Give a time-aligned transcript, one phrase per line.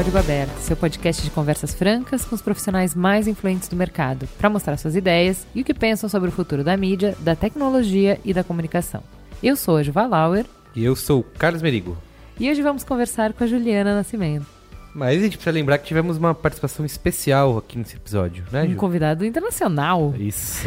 [0.00, 4.48] Código Aberto, seu podcast de conversas francas com os profissionais mais influentes do mercado, para
[4.48, 8.32] mostrar suas ideias e o que pensam sobre o futuro da mídia, da tecnologia e
[8.32, 9.02] da comunicação.
[9.42, 10.46] Eu sou a Juva Lauer.
[10.74, 11.98] E eu sou o Carlos Merigo.
[12.38, 14.46] E hoje vamos conversar com a Juliana Nascimento.
[14.94, 18.72] Mas a gente precisa lembrar que tivemos uma participação especial aqui nesse episódio, né, Ju?
[18.72, 20.14] Um convidado internacional.
[20.18, 20.66] Isso.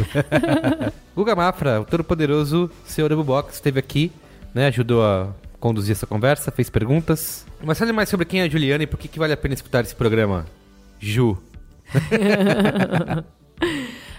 [1.12, 4.12] Guga Mafra, o todo-poderoso senhor Box, esteve aqui,
[4.54, 5.26] né, ajudou a
[5.64, 7.46] conduzir essa conversa, fez perguntas.
[7.64, 9.54] Mas fale mais sobre quem é a Juliana e por que, que vale a pena
[9.54, 10.44] escutar esse programa.
[11.00, 11.38] Ju.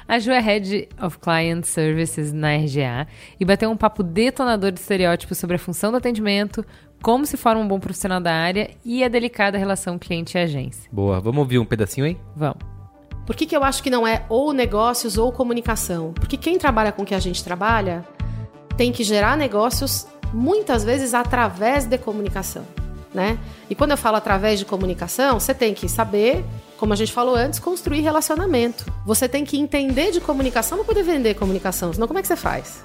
[0.08, 3.08] A Ju é Head of Client Services na RGA
[3.40, 6.64] e bateu um papo detonador de estereótipos sobre a função do atendimento,
[7.02, 10.88] como se forma um bom profissional da área e a delicada relação cliente e agência.
[10.92, 12.18] Boa, vamos ouvir um pedacinho aí?
[12.36, 12.60] Vamos.
[13.26, 16.14] Por que, que eu acho que não é ou negócios ou comunicação?
[16.14, 18.06] Porque quem trabalha com o que a gente trabalha
[18.78, 22.66] tem que gerar negócios muitas vezes através de comunicação.
[23.14, 23.40] Né?
[23.70, 26.44] E quando eu falo através de comunicação, você tem que saber,
[26.78, 28.86] como a gente falou antes, construir relacionamento.
[29.06, 32.36] Você tem que entender de comunicação para poder vender comunicação, senão como é que você
[32.36, 32.84] faz?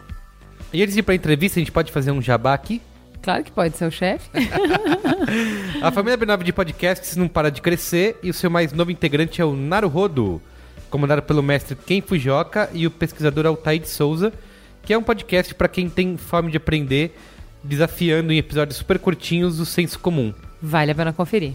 [0.73, 2.81] E antes de ir para a entrevista, a gente pode fazer um jabá aqui?
[3.21, 4.31] Claro que pode ser o chefe.
[5.83, 9.43] a família B9 de podcasts não para de crescer e o seu mais novo integrante
[9.43, 10.41] é o Naruhodo,
[10.89, 14.33] comandado pelo mestre Ken Fujioka e o pesquisador Altair de Souza,
[14.83, 17.17] que é um podcast para quem tem fome de aprender,
[17.63, 20.33] desafiando em episódios super curtinhos o senso comum.
[20.61, 21.55] Vale a pena conferir.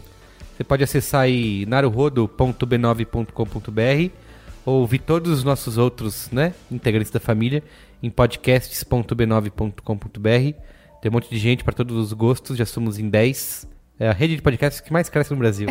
[0.55, 4.11] Você pode acessar aí naruhodo.b9.com.br
[4.65, 7.61] ou ouvir todos os nossos outros né, integrantes da família
[8.01, 10.59] em podcasts.b9.com.br.
[11.01, 13.67] Tem um monte de gente para todos os gostos, já somos em 10.
[13.99, 15.67] É a rede de podcasts que mais cresce no Brasil.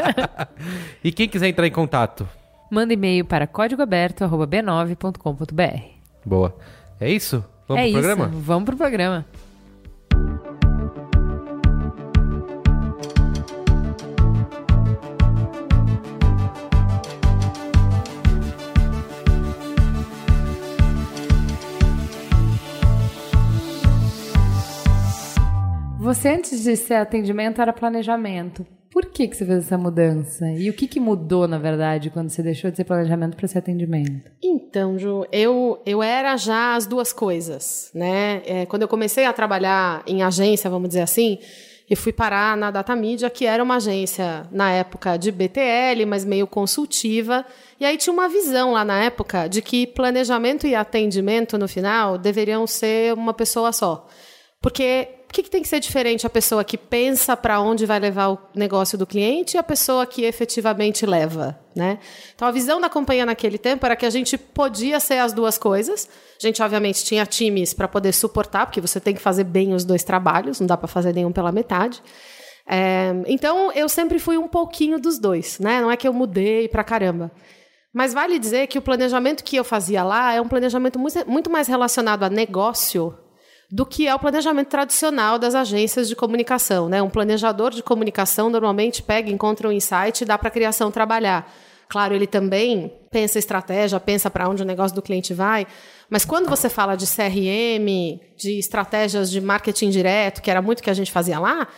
[1.04, 2.26] e quem quiser entrar em contato?
[2.70, 5.82] Manda e-mail para códigoaberto.b9.com.br.
[6.24, 6.56] Boa.
[7.00, 7.44] É isso?
[7.68, 8.00] Vamos é pro isso.
[8.00, 8.28] programa?
[8.28, 9.26] Vamos pro programa.
[26.06, 28.64] Você, antes de ser atendimento, era planejamento.
[28.92, 30.46] Por que, que você fez essa mudança?
[30.52, 33.58] E o que, que mudou, na verdade, quando você deixou de ser planejamento para ser
[33.58, 34.30] atendimento?
[34.40, 38.40] Então, Ju, eu, eu era já as duas coisas, né?
[38.46, 41.40] É, quando eu comecei a trabalhar em agência, vamos dizer assim,
[41.90, 46.24] eu fui parar na Data Media, que era uma agência, na época, de BTL, mas
[46.24, 47.44] meio consultiva.
[47.80, 52.16] E aí tinha uma visão lá na época de que planejamento e atendimento, no final,
[52.16, 54.06] deveriam ser uma pessoa só.
[54.62, 57.98] Porque o que, que, tem que ser diferente a pessoa que pensa para onde vai
[57.98, 61.98] levar o negócio do cliente e a pessoa que efetivamente leva, né?
[62.34, 65.58] Então a visão da companhia naquele tempo era que a gente podia ser as duas
[65.58, 66.08] coisas.
[66.40, 69.84] A gente obviamente tinha times para poder suportar, porque você tem que fazer bem os
[69.84, 72.00] dois trabalhos, não dá para fazer nenhum pela metade.
[72.68, 75.80] É, então eu sempre fui um pouquinho dos dois, né?
[75.80, 77.32] Não é que eu mudei para caramba.
[77.92, 81.66] Mas vale dizer que o planejamento que eu fazia lá é um planejamento muito mais
[81.66, 83.16] relacionado a negócio
[83.70, 86.88] do que é o planejamento tradicional das agências de comunicação.
[86.88, 87.02] Né?
[87.02, 91.52] Um planejador de comunicação normalmente pega, encontra um insight e dá para a criação trabalhar.
[91.88, 95.66] Claro, ele também pensa estratégia, pensa para onde o negócio do cliente vai,
[96.10, 100.90] mas quando você fala de CRM, de estratégias de marketing direto, que era muito que
[100.90, 101.68] a gente fazia lá,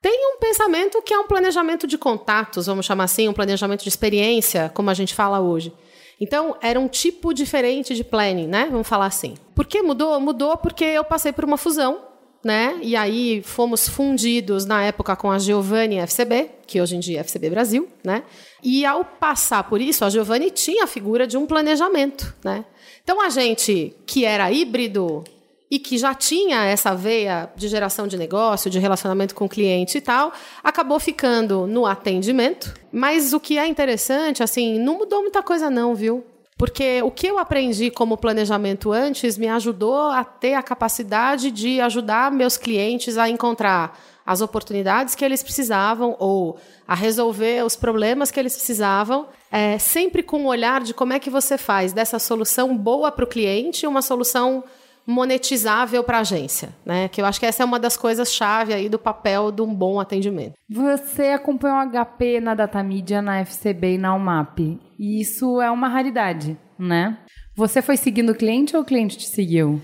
[0.00, 3.88] tem um pensamento que é um planejamento de contatos, vamos chamar assim, um planejamento de
[3.88, 5.72] experiência, como a gente fala hoje.
[6.20, 8.68] Então, era um tipo diferente de planning, né?
[8.70, 9.34] Vamos falar assim.
[9.54, 10.18] Por que mudou?
[10.20, 12.00] Mudou porque eu passei por uma fusão,
[12.42, 12.78] né?
[12.80, 17.20] E aí fomos fundidos na época com a Giovanni FCB, que hoje em dia é
[17.20, 18.22] FCB Brasil, né?
[18.62, 22.64] E ao passar por isso, a Giovanni tinha a figura de um planejamento, né?
[23.02, 25.22] Então a gente que era híbrido
[25.70, 29.98] e que já tinha essa veia de geração de negócio, de relacionamento com o cliente
[29.98, 30.32] e tal,
[30.62, 32.72] acabou ficando no atendimento.
[32.92, 36.24] Mas o que é interessante, assim, não mudou muita coisa não, viu?
[36.56, 41.80] Porque o que eu aprendi como planejamento antes me ajudou a ter a capacidade de
[41.82, 46.58] ajudar meus clientes a encontrar as oportunidades que eles precisavam ou
[46.88, 51.20] a resolver os problemas que eles precisavam, é, sempre com o olhar de como é
[51.20, 54.64] que você faz dessa solução boa para o cliente uma solução
[55.06, 57.08] monetizável para a agência, né?
[57.08, 59.72] Que eu acho que essa é uma das coisas chave aí do papel de um
[59.72, 60.54] bom atendimento.
[60.68, 64.78] Você acompanhou o HP na Datamídia, na FCB e na UMAP.
[64.98, 67.18] E isso é uma raridade, né?
[67.54, 69.80] Você foi seguindo o cliente ou o cliente te seguiu?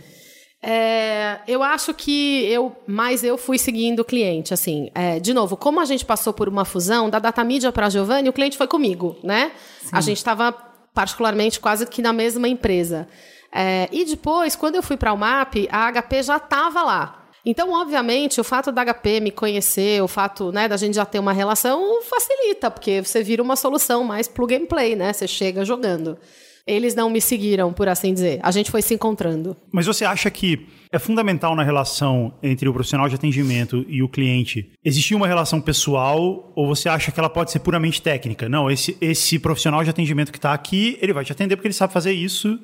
[0.64, 4.90] É, eu acho que eu, mais eu fui seguindo o cliente, assim.
[4.94, 8.28] É, de novo, como a gente passou por uma fusão da Datamídia para a Giovanni,
[8.28, 9.50] o cliente foi comigo, né?
[9.80, 9.90] Sim.
[9.90, 10.52] A gente estava
[10.94, 13.08] particularmente quase que na mesma empresa.
[13.54, 17.22] É, e depois, quando eu fui para o MAP, a HP já estava lá.
[17.44, 21.18] Então, obviamente, o fato da HP me conhecer, o fato né, da gente já ter
[21.18, 25.12] uma relação, facilita, porque você vira uma solução mais plug and play, né?
[25.12, 26.16] Você chega jogando.
[26.64, 28.38] Eles não me seguiram, por assim dizer.
[28.40, 29.56] A gente foi se encontrando.
[29.72, 34.08] Mas você acha que é fundamental na relação entre o profissional de atendimento e o
[34.08, 38.48] cliente existir uma relação pessoal ou você acha que ela pode ser puramente técnica?
[38.48, 41.74] Não, esse, esse profissional de atendimento que está aqui, ele vai te atender porque ele
[41.74, 42.56] sabe fazer isso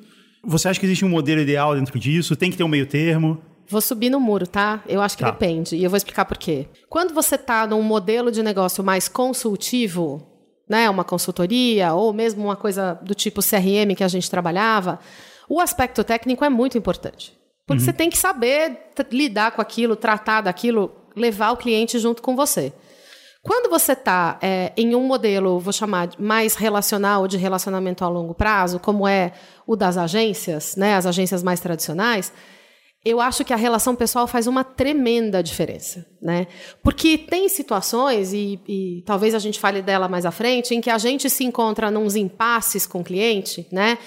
[0.43, 2.35] você acha que existe um modelo ideal dentro disso?
[2.35, 3.41] Tem que ter um meio termo?
[3.67, 4.83] Vou subir no muro, tá?
[4.87, 5.29] Eu acho que tá.
[5.29, 5.75] depende.
[5.75, 6.67] E eu vou explicar por quê.
[6.89, 10.25] Quando você está num modelo de negócio mais consultivo,
[10.67, 14.99] né, uma consultoria, ou mesmo uma coisa do tipo CRM que a gente trabalhava,
[15.47, 17.37] o aspecto técnico é muito importante.
[17.65, 17.85] Porque uhum.
[17.85, 18.77] você tem que saber
[19.11, 22.73] lidar com aquilo, tratar daquilo, levar o cliente junto com você.
[23.41, 28.33] Quando você está é, em um modelo, vou chamar mais relacional, de relacionamento a longo
[28.33, 29.31] prazo, como é
[29.65, 32.33] o das agências, né, as agências mais tradicionais,
[33.03, 36.47] eu acho que a relação pessoal faz uma tremenda diferença, né?
[36.83, 40.89] Porque tem situações, e, e, talvez a gente fale dela mais à frente, em que
[40.89, 43.97] a gente se encontra nos impasses com o cliente, né?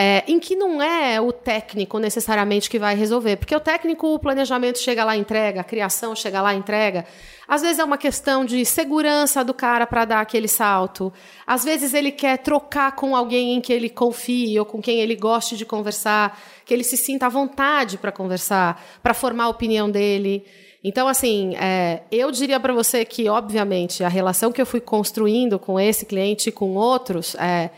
[0.00, 3.34] É, em que não é o técnico necessariamente que vai resolver.
[3.34, 7.04] Porque o técnico, o planejamento chega lá, entrega, a criação chega lá, entrega.
[7.48, 11.12] Às vezes é uma questão de segurança do cara para dar aquele salto.
[11.44, 15.16] Às vezes ele quer trocar com alguém em que ele confie ou com quem ele
[15.16, 19.90] goste de conversar, que ele se sinta à vontade para conversar, para formar a opinião
[19.90, 20.46] dele.
[20.84, 25.58] Então, assim, é, eu diria para você que, obviamente, a relação que eu fui construindo
[25.58, 27.70] com esse cliente e com outros é,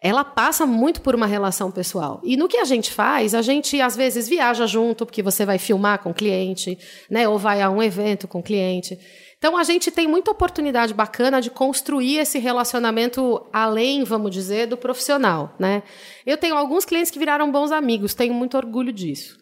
[0.00, 2.20] ela passa muito por uma relação pessoal.
[2.22, 5.58] E no que a gente faz, a gente às vezes viaja junto, porque você vai
[5.58, 6.78] filmar com o cliente,
[7.10, 8.98] né, ou vai a um evento com o cliente.
[9.38, 14.76] Então a gente tem muita oportunidade bacana de construir esse relacionamento além, vamos dizer, do
[14.76, 15.82] profissional, né?
[16.24, 19.36] Eu tenho alguns clientes que viraram bons amigos, tenho muito orgulho disso.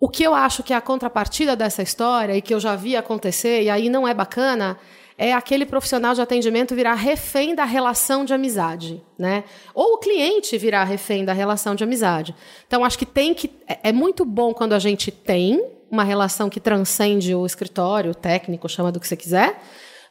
[0.00, 2.96] O que eu acho que é a contrapartida dessa história e que eu já vi
[2.96, 4.78] acontecer e aí não é bacana
[5.18, 9.42] é aquele profissional de atendimento virar refém da relação de amizade, né?
[9.74, 12.32] Ou o cliente virar refém da relação de amizade.
[12.68, 15.60] Então acho que tem que é, é muito bom quando a gente tem
[15.90, 19.60] uma relação que transcende o escritório, o técnico, chama do que você quiser,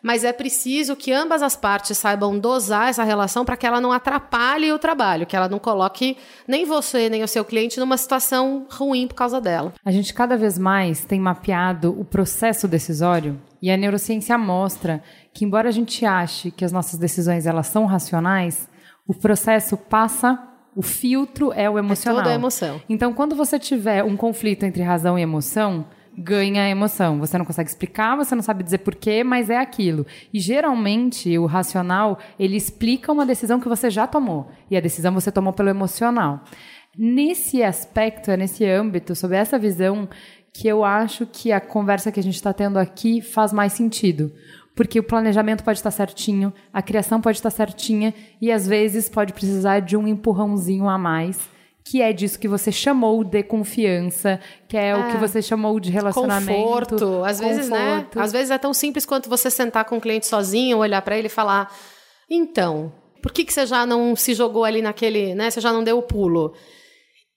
[0.02, 3.92] mas é preciso que ambas as partes saibam dosar essa relação para que ela não
[3.92, 6.18] atrapalhe o trabalho, que ela não coloque
[6.48, 9.74] nem você nem o seu cliente numa situação ruim por causa dela.
[9.84, 15.04] A gente cada vez mais tem mapeado o processo decisório e a neurociência mostra
[15.34, 18.70] que, embora a gente ache que as nossas decisões elas são racionais,
[19.08, 20.48] o processo passa
[20.78, 22.20] o filtro é o emocional.
[22.20, 22.80] É toda a emoção.
[22.88, 27.20] Então, quando você tiver um conflito entre razão e emoção, ganha emoção.
[27.20, 30.06] Você não consegue explicar, você não sabe dizer porquê, mas é aquilo.
[30.34, 34.50] E geralmente o racional, ele explica uma decisão que você já tomou.
[34.72, 36.44] E a decisão você tomou pelo emocional.
[36.98, 40.10] Nesse aspecto, é nesse âmbito, sob essa visão,
[40.52, 44.32] que eu acho que a conversa que a gente está tendo aqui faz mais sentido.
[44.76, 49.34] Porque o planejamento pode estar certinho, a criação pode estar certinha e às vezes pode
[49.34, 51.50] precisar de um empurrãozinho a mais,
[51.90, 55.20] que é disso que você chamou de confiança, que é, é o que é.
[55.20, 56.62] você chamou de relacionamento.
[56.62, 57.24] Conforto.
[57.24, 57.56] Às conforto.
[57.56, 58.08] vezes, né?
[58.16, 61.28] Às vezes é tão simples quanto você sentar com o cliente sozinho, olhar para ele
[61.28, 61.74] e falar:
[62.30, 62.92] "Então,
[63.24, 65.50] por que que você já não se jogou ali naquele, né?
[65.50, 66.54] Você já não deu o pulo?"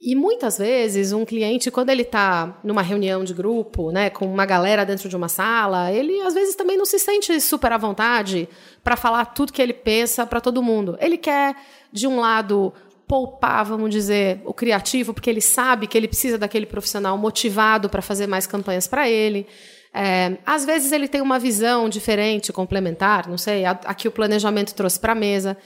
[0.02, 4.46] E muitas vezes um cliente, quando ele está numa reunião de grupo, né, com uma
[4.46, 8.48] galera dentro de uma sala, ele às vezes também não se sente super à vontade
[8.82, 10.96] para falar tudo que ele pensa para todo mundo.
[11.00, 11.54] Ele quer,
[11.92, 12.72] de um lado,
[13.10, 18.00] poupar, vamos dizer, o criativo, porque ele sabe que ele precisa daquele profissional motivado para
[18.00, 19.48] fazer mais campanhas para ele.
[19.92, 25.00] É, às vezes ele tem uma visão diferente, complementar, não sei, aqui o planejamento trouxe
[25.00, 25.56] para a mesa.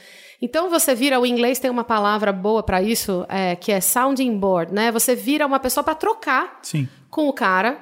[0.41, 4.39] Então você vira, o inglês tem uma palavra boa para isso, é, que é sounding
[4.39, 4.91] board, né?
[4.91, 6.89] Você vira uma pessoa para trocar Sim.
[7.11, 7.77] com o cara,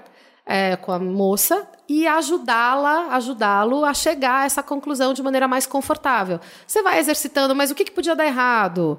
[0.45, 5.67] é, com a moça, e ajudá-la, ajudá-lo a chegar a essa conclusão de maneira mais
[5.67, 6.41] confortável.
[6.67, 8.99] Você vai exercitando, mas o que, que podia dar errado?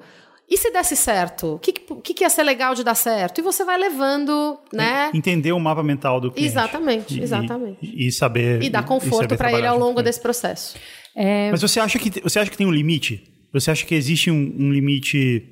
[0.50, 1.56] E se desse certo?
[1.56, 3.40] O que, que, que ia ser legal de dar certo?
[3.40, 5.10] E você vai levando, né?
[5.14, 6.52] Entender o mapa mental do cliente.
[6.52, 7.80] Exatamente, exatamente.
[7.82, 8.62] E, e saber.
[8.62, 10.76] E dar conforto para ele ao longo desse processo.
[11.16, 11.50] É...
[11.52, 13.24] Mas você acha, que, você acha que tem um limite?
[13.54, 15.50] Você acha que existe um, um limite.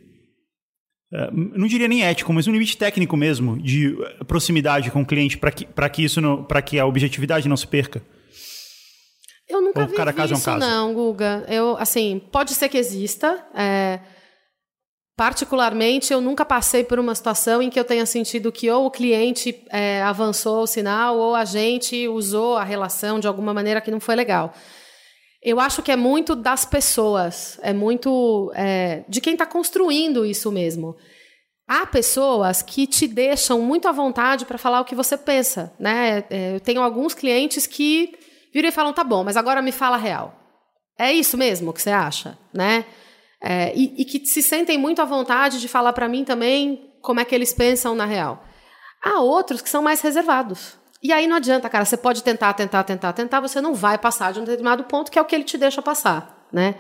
[1.14, 3.96] Uh, não diria nem ético, mas um limite técnico mesmo, de
[4.28, 8.02] proximidade com o cliente, para que, que isso para que a objetividade não se perca?
[9.48, 10.72] Eu nunca Ou vi cada caso isso, é um caso?
[10.72, 11.46] não, Guga.
[11.48, 13.46] Eu, assim, pode ser que exista.
[13.54, 14.00] É...
[15.16, 18.92] Particularmente, eu nunca passei por uma situação em que eu tenha sentido que ou o
[18.92, 23.92] cliente é, avançou o sinal ou a gente usou a relação de alguma maneira que
[23.92, 24.54] não foi legal.
[25.44, 30.52] Eu acho que é muito das pessoas, é muito é, de quem está construindo isso
[30.52, 30.96] mesmo.
[31.68, 36.24] Há pessoas que te deixam muito à vontade para falar o que você pensa, né?
[36.30, 38.14] É, eu tenho alguns clientes que
[38.54, 40.36] viram e falam, tá bom, mas agora me fala a real.
[40.98, 42.86] É isso mesmo que você acha, né?
[43.42, 47.20] É, e, e, que se sentem muito à vontade de falar para mim também como
[47.20, 48.44] é que eles pensam na real.
[49.04, 50.78] Há outros que são mais reservados.
[51.02, 54.32] E aí não adianta, cara, você pode tentar, tentar, tentar, tentar, você não vai passar
[54.32, 56.76] de um determinado ponto que é o que ele te deixa passar, né?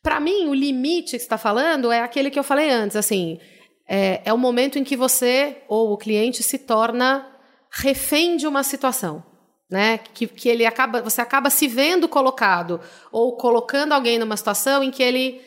[0.00, 3.40] Para mim, o limite que está falando é aquele que eu falei antes, assim,
[3.88, 7.26] é, é o momento em que você ou o cliente se torna
[7.72, 9.24] refém de uma situação
[9.70, 9.98] né?
[9.98, 12.80] Que, que ele acaba, você acaba se vendo colocado
[13.12, 15.40] ou colocando alguém numa situação em que ele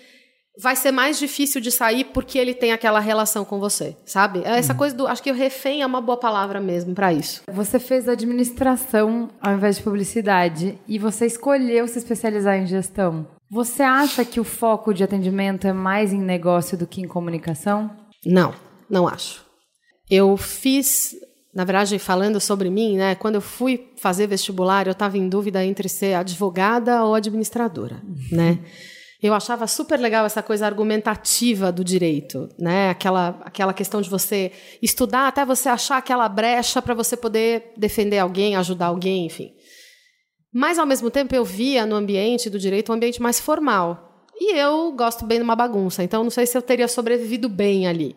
[0.60, 4.42] vai ser mais difícil de sair porque ele tem aquela relação com você, sabe?
[4.44, 4.80] É essa uhum.
[4.80, 7.42] coisa do, acho que o refém é uma boa palavra mesmo para isso.
[7.52, 13.28] Você fez administração ao invés de publicidade e você escolheu se especializar em gestão.
[13.50, 17.90] Você acha que o foco de atendimento é mais em negócio do que em comunicação?
[18.26, 18.54] Não,
[18.90, 19.46] não acho.
[20.10, 21.16] Eu fiz
[21.54, 25.64] na verdade, falando sobre mim, né, quando eu fui fazer vestibular, eu estava em dúvida
[25.66, 28.58] entre ser advogada ou administradora, né?
[29.22, 32.90] Eu achava super legal essa coisa argumentativa do direito, né?
[32.90, 34.52] Aquela, aquela questão de você
[34.82, 39.54] estudar até você achar aquela brecha para você poder defender alguém, ajudar alguém, enfim.
[40.52, 44.26] Mas, ao mesmo tempo, eu via no ambiente do direito um ambiente mais formal.
[44.36, 47.88] E eu gosto bem de uma bagunça, então não sei se eu teria sobrevivido bem
[47.88, 48.16] ali.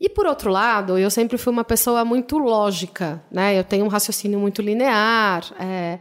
[0.00, 3.56] E por outro lado, eu sempre fui uma pessoa muito lógica, né?
[3.56, 6.00] Eu tenho um raciocínio muito linear é,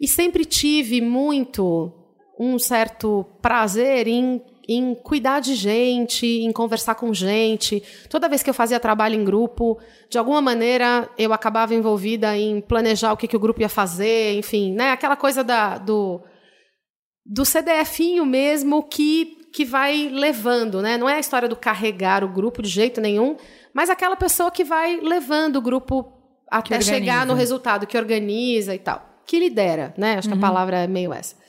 [0.00, 1.99] e sempre tive muito
[2.42, 7.82] um certo prazer em, em cuidar de gente, em conversar com gente.
[8.08, 9.78] Toda vez que eu fazia trabalho em grupo,
[10.08, 14.38] de alguma maneira eu acabava envolvida em planejar o que, que o grupo ia fazer,
[14.38, 14.90] enfim, né?
[14.90, 16.22] Aquela coisa da, do
[17.26, 20.96] do CDFinho mesmo que que vai levando, né?
[20.96, 23.36] Não é a história do carregar o grupo de jeito nenhum,
[23.74, 26.10] mas aquela pessoa que vai levando o grupo
[26.50, 30.16] até chegar no resultado, que organiza e tal, que lidera, né?
[30.16, 30.38] Acho uhum.
[30.38, 30.54] que a uhum.
[30.54, 31.39] palavra é meio essa.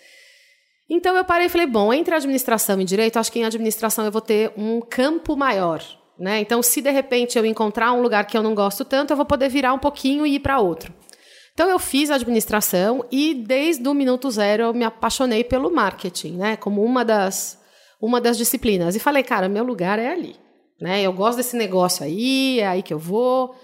[0.94, 4.12] Então eu parei e falei, bom, entre administração e direito, acho que em administração eu
[4.12, 5.82] vou ter um campo maior,
[6.20, 6.42] né?
[6.42, 9.26] Então, se de repente eu encontrar um lugar que eu não gosto tanto, eu vou
[9.26, 10.94] poder virar um pouquinho e ir para outro.
[11.54, 16.58] Então eu fiz administração e desde o minuto zero eu me apaixonei pelo marketing, né?
[16.58, 17.58] Como uma das
[18.02, 18.94] uma das disciplinas.
[18.96, 20.36] E falei, cara, meu lugar é ali.
[20.80, 21.04] Né?
[21.04, 23.56] Eu gosto desse negócio aí, é aí que eu vou.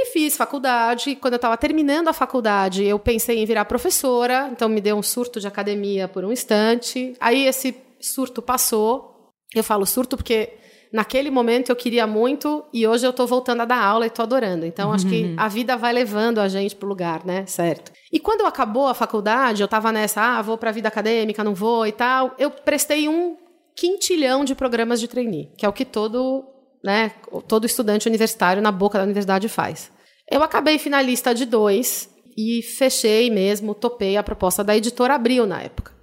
[0.00, 1.16] E fiz faculdade.
[1.16, 5.02] Quando eu estava terminando a faculdade, eu pensei em virar professora, então me deu um
[5.02, 7.14] surto de academia por um instante.
[7.18, 9.32] Aí esse surto passou.
[9.52, 10.52] Eu falo surto porque
[10.92, 14.22] naquele momento eu queria muito e hoje eu estou voltando a dar aula e estou
[14.22, 14.64] adorando.
[14.64, 15.34] Então acho que uhum.
[15.36, 17.44] a vida vai levando a gente para o lugar, né?
[17.46, 17.90] Certo.
[18.12, 21.54] E quando acabou a faculdade, eu estava nessa, ah, vou para a vida acadêmica, não
[21.56, 22.36] vou e tal.
[22.38, 23.36] Eu prestei um
[23.74, 26.44] quintilhão de programas de trainee, que é o que todo,
[26.82, 27.12] né,
[27.46, 29.90] todo estudante universitário na boca da universidade faz.
[30.30, 35.62] Eu acabei finalista de dois e fechei mesmo, topei a proposta da editora Abril na
[35.62, 35.98] época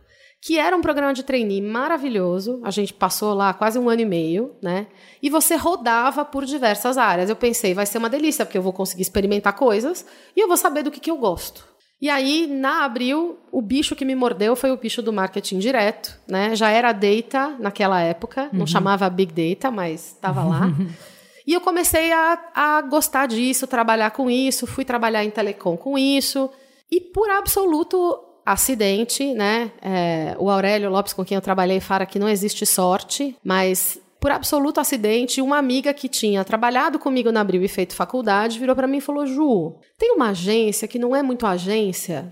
[0.45, 2.61] que era um programa de trainee maravilhoso.
[2.63, 4.85] A gente passou lá quase um ano e meio, né?
[5.19, 7.31] E você rodava por diversas áreas.
[7.31, 10.05] Eu pensei, vai ser uma delícia, porque eu vou conseguir experimentar coisas
[10.35, 11.67] e eu vou saber do que, que eu gosto.
[12.01, 16.19] E aí, na Abril, o bicho que me mordeu foi o bicho do marketing direto,
[16.27, 16.55] né?
[16.55, 18.59] Já era data naquela época, uhum.
[18.59, 20.71] não chamava Big Data, mas estava lá.
[21.47, 25.95] E eu comecei a, a gostar disso, trabalhar com isso, fui trabalhar em telecom com
[25.95, 26.49] isso.
[26.91, 29.71] E por absoluto acidente, né?
[29.81, 34.31] É, o Aurélio Lopes, com quem eu trabalhei, fala que não existe sorte, mas por
[34.31, 38.87] absoluto acidente, uma amiga que tinha trabalhado comigo na Abril e feito faculdade virou para
[38.87, 42.27] mim e falou: Ju, tem uma agência que não é muito agência,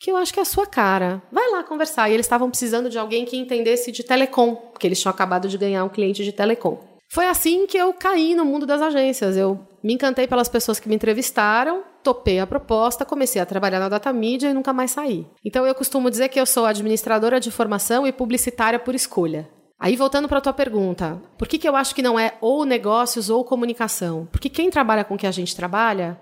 [0.00, 1.22] que eu acho que é a sua cara.
[1.30, 2.10] Vai lá conversar.
[2.10, 5.56] E eles estavam precisando de alguém que entendesse de telecom, porque eles tinham acabado de
[5.56, 6.80] ganhar um cliente de telecom.
[7.08, 9.36] Foi assim que eu caí no mundo das agências.
[9.36, 13.88] Eu me encantei pelas pessoas que me entrevistaram, topei a proposta, comecei a trabalhar na
[13.88, 15.24] data mídia e nunca mais saí.
[15.44, 19.48] Então eu costumo dizer que eu sou administradora de formação e publicitária por escolha.
[19.80, 22.64] Aí voltando para a tua pergunta, por que, que eu acho que não é ou
[22.64, 24.28] negócios ou comunicação?
[24.32, 26.20] Porque quem trabalha com o que a gente trabalha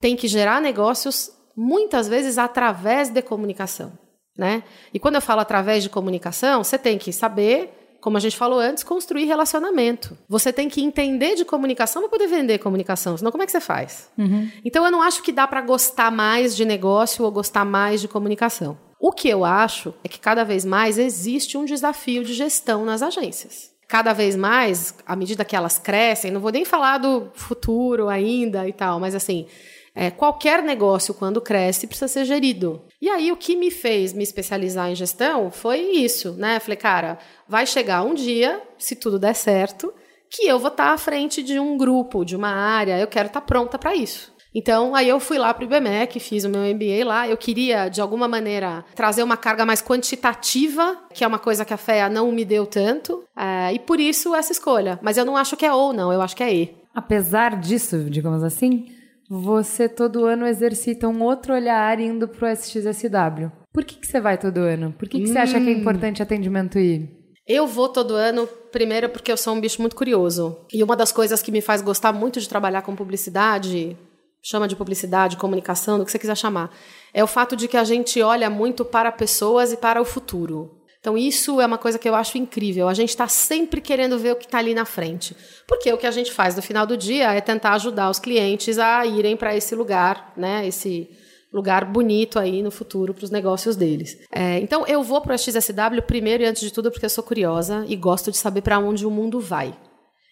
[0.00, 3.92] tem que gerar negócios muitas vezes através de comunicação,
[4.36, 4.64] né?
[4.92, 8.58] E quando eu falo através de comunicação, você tem que saber como a gente falou
[8.58, 10.16] antes, construir relacionamento.
[10.28, 13.60] Você tem que entender de comunicação para poder vender comunicação, senão como é que você
[13.60, 14.10] faz?
[14.16, 14.50] Uhum.
[14.64, 18.08] Então eu não acho que dá para gostar mais de negócio ou gostar mais de
[18.08, 18.76] comunicação.
[19.00, 23.00] O que eu acho é que cada vez mais existe um desafio de gestão nas
[23.00, 23.70] agências.
[23.88, 28.68] Cada vez mais, à medida que elas crescem, não vou nem falar do futuro ainda
[28.68, 29.46] e tal, mas assim,
[29.94, 32.82] é, qualquer negócio, quando cresce, precisa ser gerido.
[33.00, 36.60] E aí, o que me fez me especializar em gestão foi isso, né?
[36.60, 39.94] Falei, cara, vai chegar um dia, se tudo der certo,
[40.28, 43.40] que eu vou estar à frente de um grupo, de uma área, eu quero estar
[43.40, 44.30] pronta para isso.
[44.54, 47.28] Então, aí eu fui lá para o IBMEC, fiz o meu MBA lá.
[47.28, 51.72] Eu queria, de alguma maneira, trazer uma carga mais quantitativa, que é uma coisa que
[51.72, 53.22] a FEA não me deu tanto.
[53.36, 54.98] É, e por isso essa escolha.
[55.02, 56.74] Mas eu não acho que é ou não, eu acho que é E.
[56.94, 58.86] Apesar disso, digamos assim,
[59.28, 63.52] você todo ano exercita um outro olhar indo para o SXSW.
[63.72, 64.92] Por que, que você vai todo ano?
[64.98, 65.32] Por que, que hum.
[65.32, 65.78] você acha que é hum.
[65.78, 67.08] importante atendimento ir?
[67.46, 70.58] Eu vou todo ano, primeiro porque eu sou um bicho muito curioso.
[70.72, 73.96] E uma das coisas que me faz gostar muito de trabalhar com publicidade,
[74.42, 76.74] chama de publicidade, comunicação, do que você quiser chamar,
[77.12, 80.80] é o fato de que a gente olha muito para pessoas e para o futuro.
[81.00, 82.86] Então, isso é uma coisa que eu acho incrível.
[82.86, 85.34] A gente está sempre querendo ver o que está ali na frente.
[85.66, 88.78] Porque o que a gente faz no final do dia é tentar ajudar os clientes
[88.78, 90.66] a irem para esse lugar, né?
[90.66, 91.08] Esse
[91.50, 94.18] lugar bonito aí no futuro para os negócios deles.
[94.30, 97.24] É, então, eu vou para o XSW primeiro e antes de tudo porque eu sou
[97.24, 99.74] curiosa e gosto de saber para onde o mundo vai.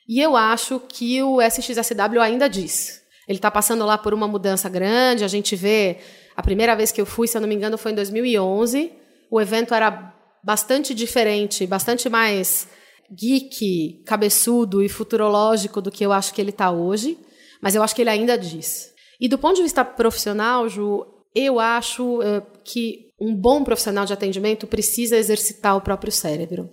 [0.07, 3.03] E eu acho que o SXSW ainda diz.
[3.29, 5.23] Ele está passando lá por uma mudança grande.
[5.23, 5.99] A gente vê.
[6.35, 8.93] A primeira vez que eu fui, se eu não me engano, foi em 2011.
[9.31, 12.69] O evento era bastante diferente, bastante mais
[13.13, 17.19] geek, cabeçudo e futurológico do que eu acho que ele está hoje.
[17.61, 18.95] Mas eu acho que ele ainda diz.
[19.21, 21.05] E do ponto de vista profissional, Ju,
[21.35, 26.71] eu acho uh, que um bom profissional de atendimento precisa exercitar o próprio cérebro.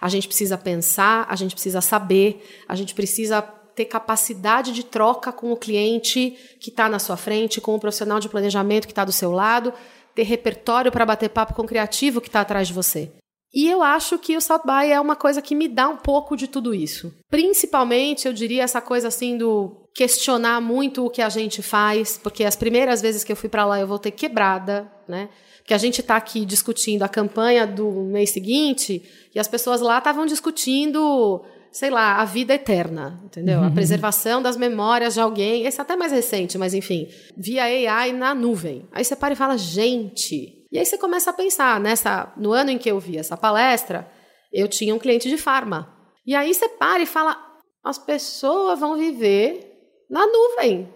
[0.00, 3.40] A gente precisa pensar, a gente precisa saber, a gente precisa
[3.76, 8.18] ter capacidade de troca com o cliente que está na sua frente, com o profissional
[8.18, 9.72] de planejamento que está do seu lado,
[10.14, 13.12] ter repertório para bater papo com o criativo que está atrás de você.
[13.54, 16.36] E eu acho que o South by é uma coisa que me dá um pouco
[16.36, 17.12] de tudo isso.
[17.30, 22.44] Principalmente, eu diria, essa coisa assim do questionar muito o que a gente faz, porque
[22.44, 25.28] as primeiras vezes que eu fui para lá eu voltei quebrada, né?
[25.58, 29.02] Porque a gente está aqui discutindo a campanha do mês seguinte
[29.34, 31.42] e as pessoas lá estavam discutindo
[31.76, 33.58] sei lá, a vida eterna, entendeu?
[33.58, 33.66] Uhum.
[33.66, 38.14] A preservação das memórias de alguém, esse é até mais recente, mas enfim, via AI
[38.14, 38.88] na nuvem.
[38.90, 40.64] Aí você para e fala, gente.
[40.72, 44.10] E aí você começa a pensar, nessa, no ano em que eu vi essa palestra,
[44.50, 45.94] eu tinha um cliente de farma.
[46.26, 47.36] E aí você para e fala,
[47.84, 49.60] as pessoas vão viver
[50.08, 50.88] na nuvem.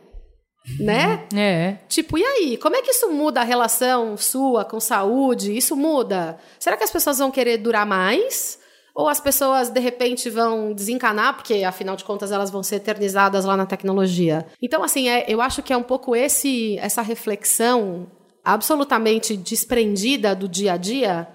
[0.79, 1.29] Né?
[1.37, 1.77] É.
[1.89, 2.57] Tipo, e aí?
[2.57, 5.55] Como é que isso muda a relação sua com saúde?
[5.55, 6.39] Isso muda?
[6.59, 8.60] Será que as pessoas vão querer durar mais?
[8.95, 13.45] Ou as pessoas de repente vão desencanar, porque afinal de contas elas vão ser eternizadas
[13.45, 14.47] lá na tecnologia.
[14.61, 18.07] Então, assim, é, eu acho que é um pouco esse essa reflexão
[18.45, 21.29] absolutamente desprendida do dia a dia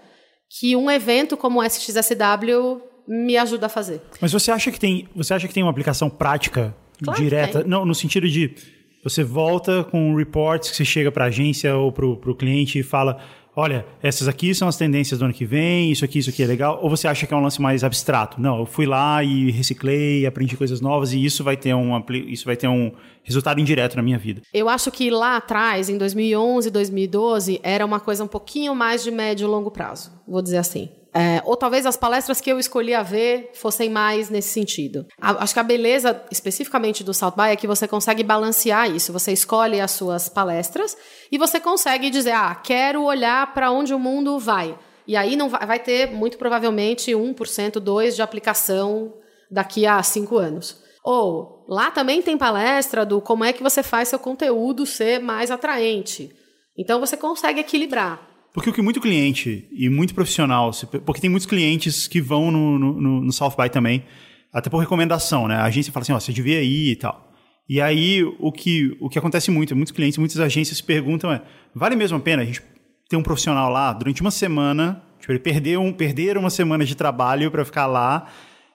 [0.60, 4.02] que um evento como o SXSW me ajuda a fazer.
[4.20, 7.64] Mas você acha que tem, você acha que tem uma aplicação prática claro direta?
[7.64, 8.56] Não, no sentido de
[9.04, 12.84] você volta com reports que você chega para a agência ou para o cliente e
[12.84, 13.22] fala
[13.56, 16.46] olha, essas aqui são as tendências do ano que vem, isso aqui, isso aqui é
[16.46, 16.80] legal?
[16.82, 18.40] Ou você acha que é um lance mais abstrato?
[18.40, 22.46] Não, eu fui lá e reciclei, aprendi coisas novas e isso vai ter um, isso
[22.46, 22.92] vai ter um
[23.24, 24.42] resultado indireto na minha vida.
[24.54, 29.12] Eu acho que lá atrás, em 2011, 2012, era uma coisa um pouquinho mais de
[29.12, 30.90] médio e longo prazo, vou dizer assim.
[31.18, 35.06] É, ou talvez as palestras que eu escolhi a ver fossem mais nesse sentido.
[35.22, 39.14] A, acho que a beleza, especificamente do South By, é que você consegue balancear isso.
[39.14, 40.98] Você escolhe as suas palestras
[41.32, 44.78] e você consegue dizer, ah, quero olhar para onde o mundo vai.
[45.08, 47.34] E aí não vai, vai ter, muito provavelmente, 1%,
[47.80, 49.14] 2% de aplicação
[49.50, 50.84] daqui a cinco anos.
[51.02, 55.50] Ou lá também tem palestra do como é que você faz seu conteúdo ser mais
[55.50, 56.36] atraente.
[56.78, 58.35] Então você consegue equilibrar.
[58.56, 60.72] Porque o que muito cliente e muito profissional,
[61.06, 64.06] porque tem muitos clientes que vão no, no, no South By também,
[64.52, 65.56] até por recomendação, né?
[65.56, 67.34] A agência fala assim, ó, oh, você devia ir e tal.
[67.68, 71.42] E aí, o que, o que acontece muito, muitos clientes, muitas agências perguntam é,
[71.76, 72.62] vale mesmo a pena a gente
[73.10, 76.96] ter um profissional lá durante uma semana, tipo, ele perder, um, perder uma semana de
[76.96, 78.30] trabalho para ficar lá,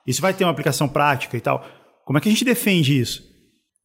[0.06, 1.64] isso vai ter uma aplicação prática e tal.
[2.04, 3.24] Como é que a gente defende isso?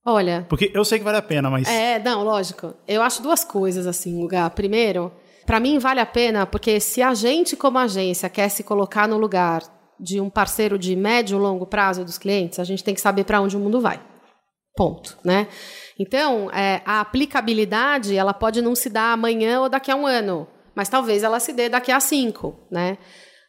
[0.06, 0.46] Olha...
[0.50, 1.70] Porque eu sei que vale a pena, mas...
[1.70, 2.74] É, não, lógico.
[2.86, 4.50] Eu acho duas coisas, assim, lugar.
[4.50, 5.10] Primeiro
[5.46, 9.18] para mim vale a pena porque se a gente como agência quer se colocar no
[9.18, 9.64] lugar
[10.00, 13.24] de um parceiro de médio e longo prazo dos clientes, a gente tem que saber
[13.24, 14.02] para onde o mundo vai.
[14.76, 15.48] Ponto, né?
[15.98, 20.48] Então, é, a aplicabilidade, ela pode não se dar amanhã ou daqui a um ano,
[20.76, 22.98] mas talvez ela se dê daqui a cinco, né?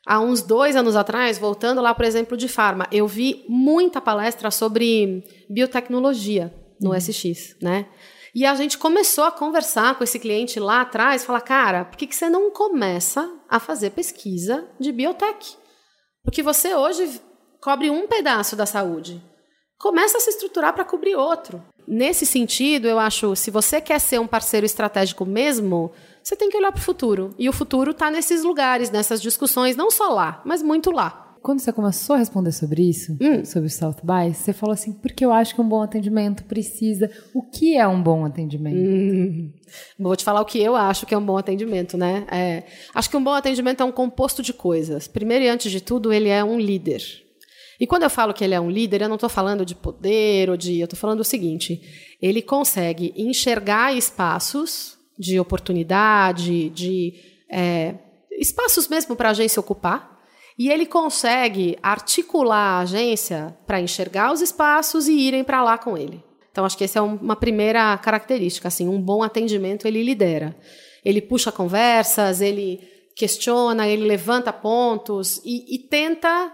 [0.06, 4.52] Há uns dois anos atrás, voltando lá, por exemplo, de farma, eu vi muita palestra
[4.52, 7.00] sobre biotecnologia no uhum.
[7.00, 7.86] SX, né?
[8.36, 12.06] E a gente começou a conversar com esse cliente lá atrás, falar, cara, por que,
[12.06, 15.56] que você não começa a fazer pesquisa de biotech?
[16.22, 17.18] Porque você hoje
[17.62, 19.22] cobre um pedaço da saúde.
[19.78, 21.64] Começa a se estruturar para cobrir outro.
[21.88, 25.90] Nesse sentido, eu acho, se você quer ser um parceiro estratégico mesmo,
[26.22, 27.34] você tem que olhar para o futuro.
[27.38, 31.60] E o futuro está nesses lugares, nessas discussões, não só lá, mas muito lá quando
[31.60, 33.44] você começou a responder sobre isso, hum.
[33.44, 37.08] sobre o South By, você falou assim, porque eu acho que um bom atendimento precisa.
[37.32, 38.76] O que é um bom atendimento?
[38.76, 39.52] Hum.
[39.96, 42.26] Vou te falar o que eu acho que é um bom atendimento, né?
[42.32, 45.06] É, acho que um bom atendimento é um composto de coisas.
[45.06, 47.00] Primeiro e antes de tudo, ele é um líder.
[47.78, 50.50] E quando eu falo que ele é um líder, eu não estou falando de poder
[50.50, 50.80] ou de.
[50.80, 51.80] Eu estou falando o seguinte:
[52.20, 57.14] ele consegue enxergar espaços de oportunidade, de
[57.48, 57.94] é,
[58.32, 60.15] espaços mesmo para a agência ocupar
[60.58, 65.96] e ele consegue articular a agência para enxergar os espaços e irem para lá com
[65.96, 66.24] ele.
[66.50, 68.68] Então, acho que essa é uma primeira característica.
[68.68, 70.56] Assim, um bom atendimento ele lidera.
[71.04, 72.80] Ele puxa conversas, ele
[73.14, 76.52] questiona, ele levanta pontos e, e tenta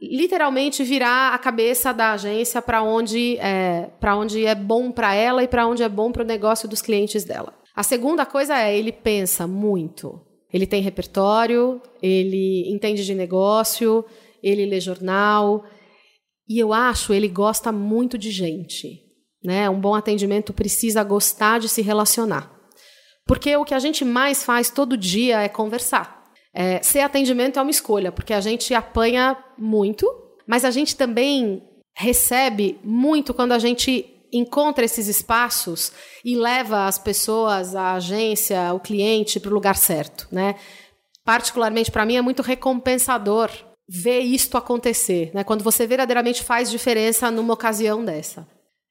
[0.00, 5.42] literalmente virar a cabeça da agência para onde é para onde é bom para ela
[5.42, 7.52] e para onde é bom para o negócio dos clientes dela.
[7.74, 10.20] A segunda coisa é ele pensa muito.
[10.52, 14.04] Ele tem repertório, ele entende de negócio,
[14.42, 15.64] ele lê jornal.
[16.48, 19.02] E eu acho ele gosta muito de gente.
[19.42, 19.68] Né?
[19.68, 22.50] Um bom atendimento precisa gostar de se relacionar.
[23.26, 26.18] Porque o que a gente mais faz todo dia é conversar.
[26.54, 30.06] É, ser atendimento é uma escolha, porque a gente apanha muito,
[30.46, 31.62] mas a gente também
[31.94, 35.92] recebe muito quando a gente encontra esses espaços
[36.24, 40.54] e leva as pessoas, a agência, o cliente para o lugar certo, né?
[41.24, 43.50] Particularmente para mim é muito recompensador
[43.88, 45.44] ver isto acontecer, né?
[45.44, 48.46] Quando você verdadeiramente faz diferença numa ocasião dessa.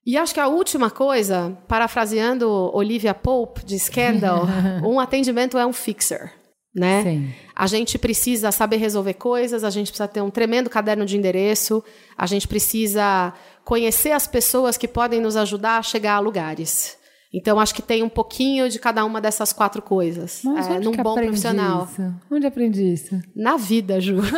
[0.05, 4.45] E acho que a última coisa, parafraseando Olivia Pope de Scandal,
[4.83, 6.33] um atendimento é um fixer
[6.77, 7.01] né?
[7.01, 7.33] Sim.
[7.55, 11.83] A gente precisa saber resolver coisas, a gente precisa ter um tremendo caderno de endereço,
[12.15, 13.33] a gente precisa
[13.67, 16.97] conhecer as pessoas que podem nos ajudar a chegar a lugares.
[17.33, 20.39] Então, acho que tem um pouquinho de cada uma dessas quatro coisas.
[20.45, 21.85] Mas é, num bom profissional.
[21.91, 22.15] Isso?
[22.31, 23.19] Onde aprendi isso?
[23.35, 24.21] Na vida, Ju.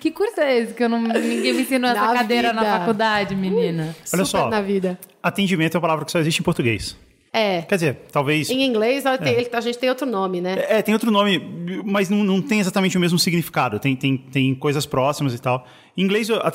[0.00, 2.60] que curso é esse que eu não, ninguém me ensinou essa na cadeira vida.
[2.60, 3.94] na faculdade, menina?
[4.12, 4.50] Olha só.
[4.50, 4.98] na vida.
[5.22, 6.96] Atendimento é uma palavra que só existe em português.
[7.32, 7.62] É.
[7.62, 8.50] Quer dizer, talvez.
[8.50, 9.48] Em inglês é.
[9.52, 10.56] a gente tem outro nome, né?
[10.68, 11.38] É, tem outro nome,
[11.84, 13.78] mas não, não tem exatamente o mesmo significado.
[13.78, 15.66] Tem, tem, tem coisas próximas e tal.
[15.96, 16.52] Em inglês, a,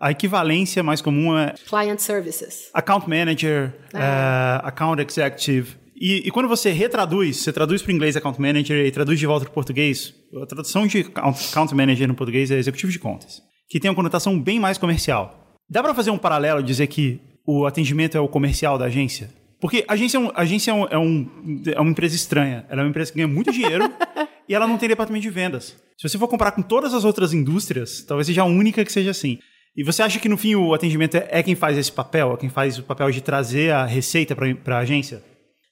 [0.00, 1.54] a equivalência mais comum é.
[1.68, 2.70] Client Services.
[2.72, 5.76] Account Manager, uh, Account Executive.
[5.98, 9.26] E, e, quando você retraduz, você traduz para o inglês Account Manager e traduz de
[9.26, 13.40] volta para o português, a tradução de Account Manager no português é Executivo de Contas,
[13.68, 15.56] que tem uma conotação bem mais comercial.
[15.68, 19.30] Dá para fazer um paralelo e dizer que o atendimento é o comercial da agência?
[19.66, 22.64] Porque a agência, é, um, a agência é, um, é, um, é uma empresa estranha.
[22.68, 23.92] Ela é uma empresa que ganha muito dinheiro
[24.48, 25.76] e ela não tem departamento de vendas.
[25.98, 29.10] Se você for comparar com todas as outras indústrias, talvez seja a única que seja
[29.10, 29.40] assim.
[29.76, 32.34] E você acha que no fim o atendimento é, é quem faz esse papel?
[32.34, 35.20] É quem faz o papel de trazer a receita para a agência?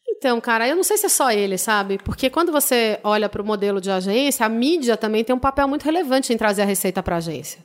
[0.09, 2.01] Então, cara, eu não sei se é só ele, sabe?
[2.05, 5.69] Porque quando você olha para o modelo de agência, a mídia também tem um papel
[5.69, 7.65] muito relevante em trazer a receita para a agência.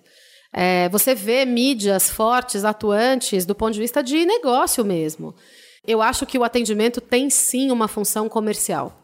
[0.53, 5.33] É, você vê mídias fortes, atuantes, do ponto de vista de negócio mesmo.
[5.89, 8.95] Eu acho que o atendimento tem sim uma função comercial.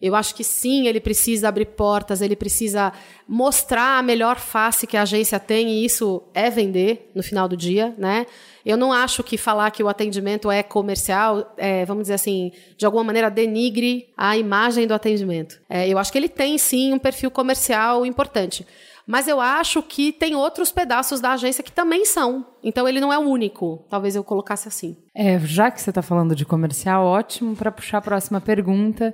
[0.00, 2.94] Eu acho que sim, ele precisa abrir portas, ele precisa
[3.28, 7.54] mostrar a melhor face que a agência tem, e isso é vender no final do
[7.54, 8.24] dia, né?
[8.64, 12.86] Eu não acho que falar que o atendimento é comercial, é, vamos dizer assim, de
[12.86, 15.60] alguma maneira denigre a imagem do atendimento.
[15.68, 18.66] É, eu acho que ele tem sim um perfil comercial importante.
[19.10, 22.46] Mas eu acho que tem outros pedaços da agência que também são.
[22.62, 23.84] Então ele não é o único.
[23.90, 24.96] Talvez eu colocasse assim.
[25.12, 29.12] É, já que você está falando de comercial, ótimo para puxar a próxima pergunta,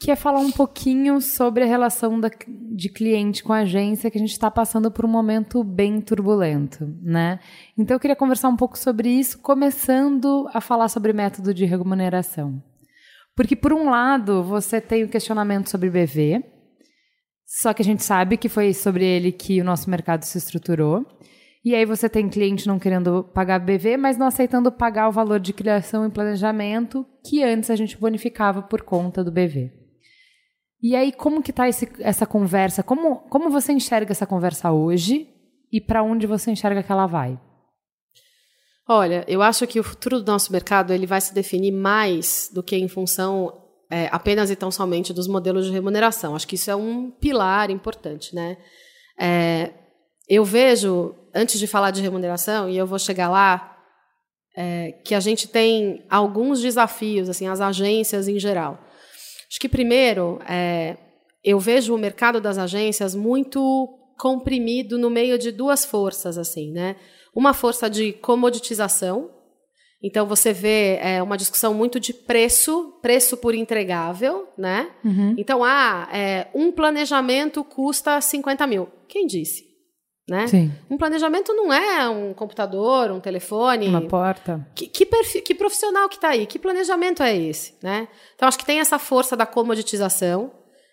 [0.00, 2.28] que é falar um pouquinho sobre a relação da,
[2.74, 6.92] de cliente com a agência, que a gente está passando por um momento bem turbulento,
[7.00, 7.38] né?
[7.78, 12.60] Então eu queria conversar um pouco sobre isso, começando a falar sobre método de remuneração.
[13.36, 16.42] Porque, por um lado, você tem o questionamento sobre BV,
[17.52, 21.04] só que a gente sabe que foi sobre ele que o nosso mercado se estruturou.
[21.64, 25.40] E aí você tem cliente não querendo pagar BV, mas não aceitando pagar o valor
[25.40, 29.72] de criação e planejamento que antes a gente bonificava por conta do BV.
[30.80, 32.84] E aí, como que tá esse, essa conversa?
[32.84, 35.28] Como, como você enxerga essa conversa hoje
[35.72, 37.38] e para onde você enxerga que ela vai?
[38.88, 42.62] Olha, eu acho que o futuro do nosso mercado ele vai se definir mais do
[42.62, 43.59] que em função
[43.90, 46.36] é, apenas e tão somente dos modelos de remuneração.
[46.36, 48.56] Acho que isso é um pilar importante, né?
[49.18, 49.72] É,
[50.28, 53.76] eu vejo, antes de falar de remuneração, e eu vou chegar lá,
[54.56, 58.78] é, que a gente tem alguns desafios, assim, as agências em geral.
[59.48, 60.96] Acho que primeiro, é,
[61.42, 66.94] eu vejo o mercado das agências muito comprimido no meio de duas forças, assim, né?
[67.34, 69.30] Uma força de comoditização,
[70.02, 74.90] então você vê é, uma discussão muito de preço, preço por entregável, né?
[75.04, 75.34] Uhum.
[75.36, 78.88] Então, ah, é, um planejamento custa 50 mil.
[79.06, 79.68] Quem disse?
[80.26, 80.46] Né?
[80.46, 80.72] Sim.
[80.88, 83.88] Um planejamento não é um computador, um telefone.
[83.88, 84.64] Uma porta.
[84.74, 86.46] Que, que, perfil, que profissional que está aí?
[86.46, 87.74] Que planejamento é esse?
[87.82, 88.06] Né?
[88.36, 90.52] Então, acho que tem essa força da comoditização.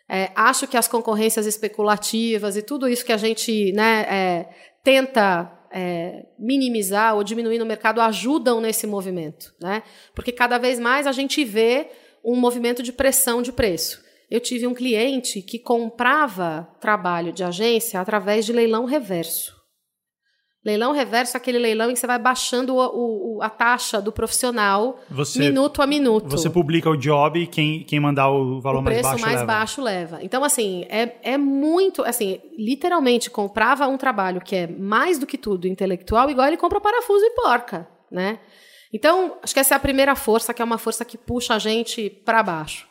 [0.10, 4.50] É, acho que as concorrências especulativas e tudo isso que a gente né, é,
[4.84, 9.84] tenta é, minimizar ou diminuir no mercado ajudam nesse movimento, né?
[10.13, 11.89] Porque cada vez mais a gente vê
[12.23, 14.03] um movimento de pressão de preço.
[14.30, 19.57] Eu tive um cliente que comprava trabalho de agência através de leilão reverso.
[20.65, 24.12] Leilão reverso é aquele leilão em que você vai baixando o, o, a taxa do
[24.12, 26.30] profissional Você- minuto a minuto.
[26.30, 29.36] Você publica o job e quem, quem mandar o valor o mais preço baixo mais
[29.36, 29.46] leva.
[29.46, 30.20] baixo leva.
[30.22, 32.04] Então, assim, é, é muito.
[32.04, 36.82] Assim, literalmente comprava um trabalho que é mais do que tudo intelectual, igual ele compra
[36.82, 38.39] parafuso e porca, né?
[38.93, 41.60] Então, acho que essa é a primeira força, que é uma força que puxa a
[41.60, 42.88] gente para baixo.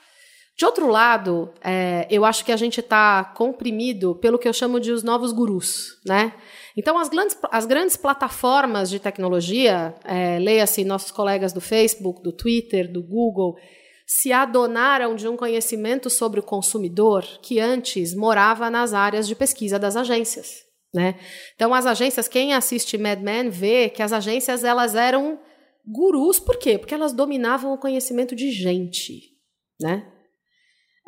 [0.56, 4.80] De outro lado, é, eu acho que a gente está comprimido pelo que eu chamo
[4.80, 6.32] de os novos gurus, né?
[6.76, 12.32] Então, as grandes, as grandes plataformas de tecnologia, é, leia-se nossos colegas do Facebook, do
[12.32, 13.56] Twitter, do Google,
[14.06, 19.78] se adonaram de um conhecimento sobre o consumidor que antes morava nas áreas de pesquisa
[19.78, 20.64] das agências.
[20.94, 21.18] Né?
[21.54, 25.40] Então, as agências, quem assiste Mad Men vê que as agências elas eram
[25.86, 26.78] gurus, por quê?
[26.78, 29.34] Porque elas dominavam o conhecimento de gente.
[29.80, 30.06] Né?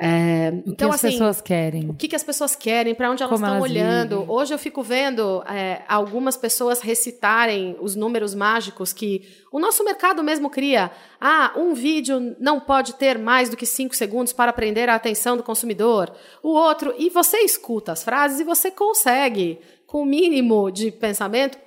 [0.01, 1.91] É, O que então, as assim, pessoas querem?
[1.91, 4.21] o que, que as pessoas querem, para onde elas Como estão elas olhando.
[4.21, 4.35] vivem.
[4.37, 10.23] Hoje eu fico vendo é, algumas pessoas recitarem os números mágicos que o nosso mercado
[10.23, 10.93] mesmo cria.
[11.21, 15.37] Ah, um vídeo não pode ter mais do que cinco segundos para prender a atenção
[15.37, 16.13] do consumidor.
[16.45, 21.59] O outro, e você escuta as frases e você consegue, com o mínimo de pensamento,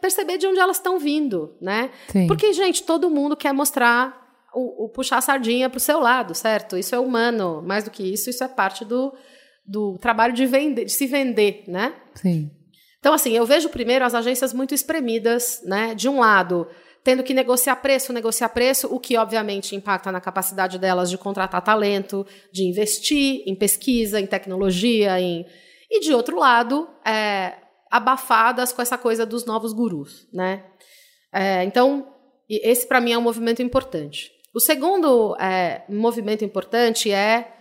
[0.00, 1.90] perceber de onde elas estão vindo, né?
[2.08, 2.26] Sim.
[2.26, 4.25] Porque, gente, todo mundo quer mostrar
[4.56, 6.78] o, o puxar a sardinha para o seu lado, certo?
[6.78, 7.62] Isso é humano.
[7.62, 9.12] Mais do que isso, isso é parte do,
[9.66, 11.94] do trabalho de, vender, de se vender, né?
[12.14, 12.50] Sim.
[12.98, 15.94] Então, assim, eu vejo primeiro as agências muito espremidas, né?
[15.94, 16.66] De um lado,
[17.04, 21.62] tendo que negociar preço, negociar preço, o que obviamente impacta na capacidade delas de contratar
[21.62, 25.44] talento, de investir em pesquisa, em tecnologia, em...
[25.90, 27.58] e de outro lado, é,
[27.90, 30.64] abafadas com essa coisa dos novos gurus, né?
[31.30, 32.08] É, então,
[32.48, 34.32] esse para mim é um movimento importante.
[34.56, 37.52] O segundo é, movimento importante é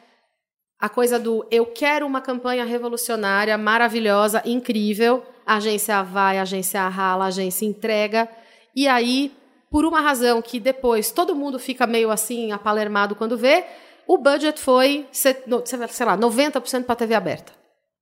[0.80, 5.22] a coisa do eu quero uma campanha revolucionária, maravilhosa, incrível.
[5.46, 8.30] A agência vai, a agência rala, a agência entrega.
[8.74, 9.34] E aí,
[9.70, 13.66] por uma razão que depois todo mundo fica meio assim, apalermado quando vê,
[14.08, 15.36] o budget foi, sei
[16.06, 17.52] lá, 90% para a TV aberta.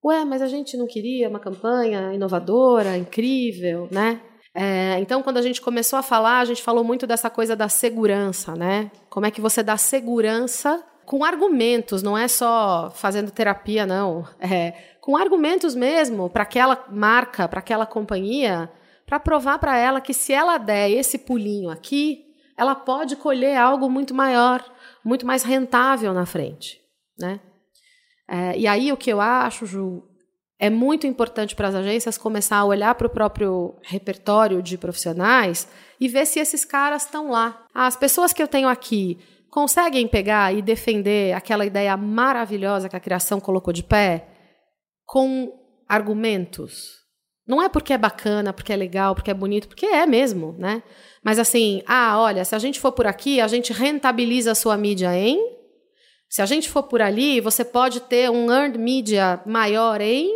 [0.06, 4.22] Ué, mas a gente não queria uma campanha inovadora, incrível, né?
[4.56, 7.68] É, então, quando a gente começou a falar, a gente falou muito dessa coisa da
[7.68, 8.92] segurança, né?
[9.10, 14.26] Como é que você dá segurança com argumentos, não é só fazendo terapia, não.
[14.40, 18.72] É, com argumentos mesmo para aquela marca, para aquela companhia,
[19.06, 22.26] para provar para ela que se ela der esse pulinho aqui,
[22.58, 24.64] ela pode colher algo muito maior,
[25.04, 26.80] muito mais rentável na frente,
[27.18, 27.40] né?
[28.28, 30.04] É, e aí o que eu acho, Ju,
[30.64, 35.68] é muito importante para as agências começar a olhar para o próprio repertório de profissionais
[36.00, 37.66] e ver se esses caras estão lá.
[37.76, 43.02] As pessoas que eu tenho aqui conseguem pegar e defender aquela ideia maravilhosa que a
[43.02, 44.26] criação colocou de pé
[45.06, 45.52] com
[45.86, 46.94] argumentos.
[47.46, 50.82] Não é porque é bacana, porque é legal, porque é bonito, porque é mesmo, né?
[51.22, 54.78] Mas assim, ah, olha, se a gente for por aqui, a gente rentabiliza a sua
[54.78, 55.38] mídia em
[56.34, 60.32] se a gente for por ali, você pode ter um earned media maior em.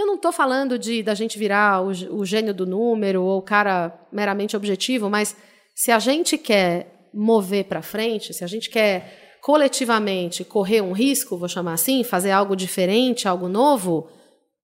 [0.00, 3.42] Eu não estou falando de da gente virar o, o gênio do número ou o
[3.42, 5.36] cara meramente objetivo, mas
[5.74, 11.36] se a gente quer mover para frente, se a gente quer coletivamente correr um risco,
[11.36, 14.08] vou chamar assim, fazer algo diferente, algo novo,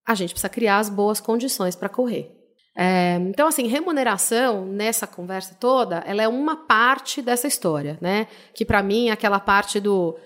[0.07, 2.33] a gente precisa criar as boas condições para correr.
[2.75, 8.27] É, então, assim, remuneração nessa conversa toda, ela é uma parte dessa história, né?
[8.55, 10.16] Que para mim é aquela parte do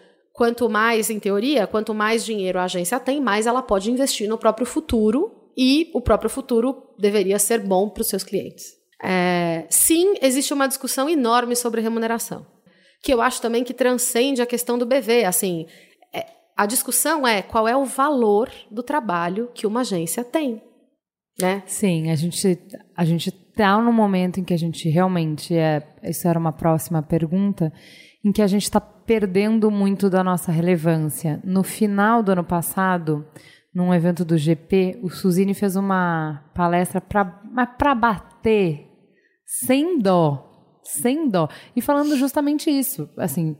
[0.40, 4.38] quanto mais, em teoria, quanto mais dinheiro a agência tem, mais ela pode investir no
[4.38, 8.68] próprio futuro e o próprio futuro deveria ser bom para os seus clientes.
[9.04, 12.46] É, sim, existe uma discussão enorme sobre remuneração,
[13.02, 15.26] que eu acho também que transcende a questão do BV.
[15.26, 15.66] Assim,
[16.10, 16.24] é,
[16.56, 20.62] a discussão é qual é o valor do trabalho que uma agência tem.
[21.38, 21.62] Né?
[21.66, 22.58] Sim, a gente
[22.96, 25.86] a gente está no momento em que a gente realmente é.
[26.02, 27.70] Isso era uma próxima pergunta,
[28.24, 31.40] em que a gente está perdendo muito da nossa relevância.
[31.42, 33.26] No final do ano passado,
[33.74, 38.86] num evento do GP, o Suzini fez uma palestra para bater
[39.44, 43.56] sem dó, sem dó, e falando justamente isso, assim,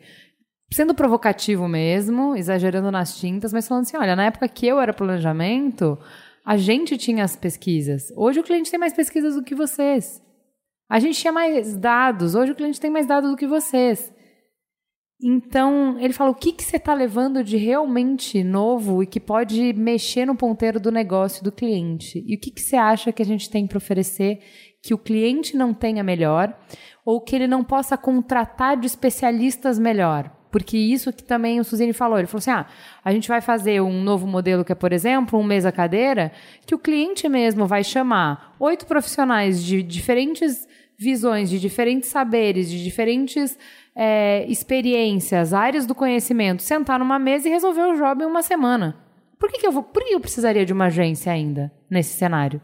[0.73, 4.95] sendo provocativo mesmo, exagerando nas tintas, mas falando assim, olha, na época que eu era
[4.95, 5.99] planejamento,
[6.47, 8.13] a gente tinha as pesquisas.
[8.17, 10.23] Hoje o cliente tem mais pesquisas do que vocês.
[10.89, 12.37] A gente tinha mais dados.
[12.37, 14.13] Hoje o cliente tem mais dados do que vocês.
[15.23, 19.73] Então, ele fala: o que, que você está levando de realmente novo e que pode
[19.75, 22.25] mexer no ponteiro do negócio do cliente?
[22.27, 24.41] E o que, que você acha que a gente tem para oferecer
[24.83, 26.57] que o cliente não tenha melhor
[27.05, 30.35] ou que ele não possa contratar de especialistas melhor?
[30.51, 32.19] Porque isso que também o Suzine falou.
[32.19, 32.67] Ele falou assim: ah,
[33.05, 36.33] a gente vai fazer um novo modelo que é, por exemplo, um mesa-cadeira,
[36.65, 40.67] que o cliente mesmo vai chamar oito profissionais de diferentes
[41.01, 43.57] visões, de diferentes saberes, de diferentes
[43.97, 48.97] é, experiências, áreas do conhecimento, sentar numa mesa e resolver o job em uma semana.
[49.39, 52.61] Por que, que eu vou, por que eu precisaria de uma agência ainda nesse cenário?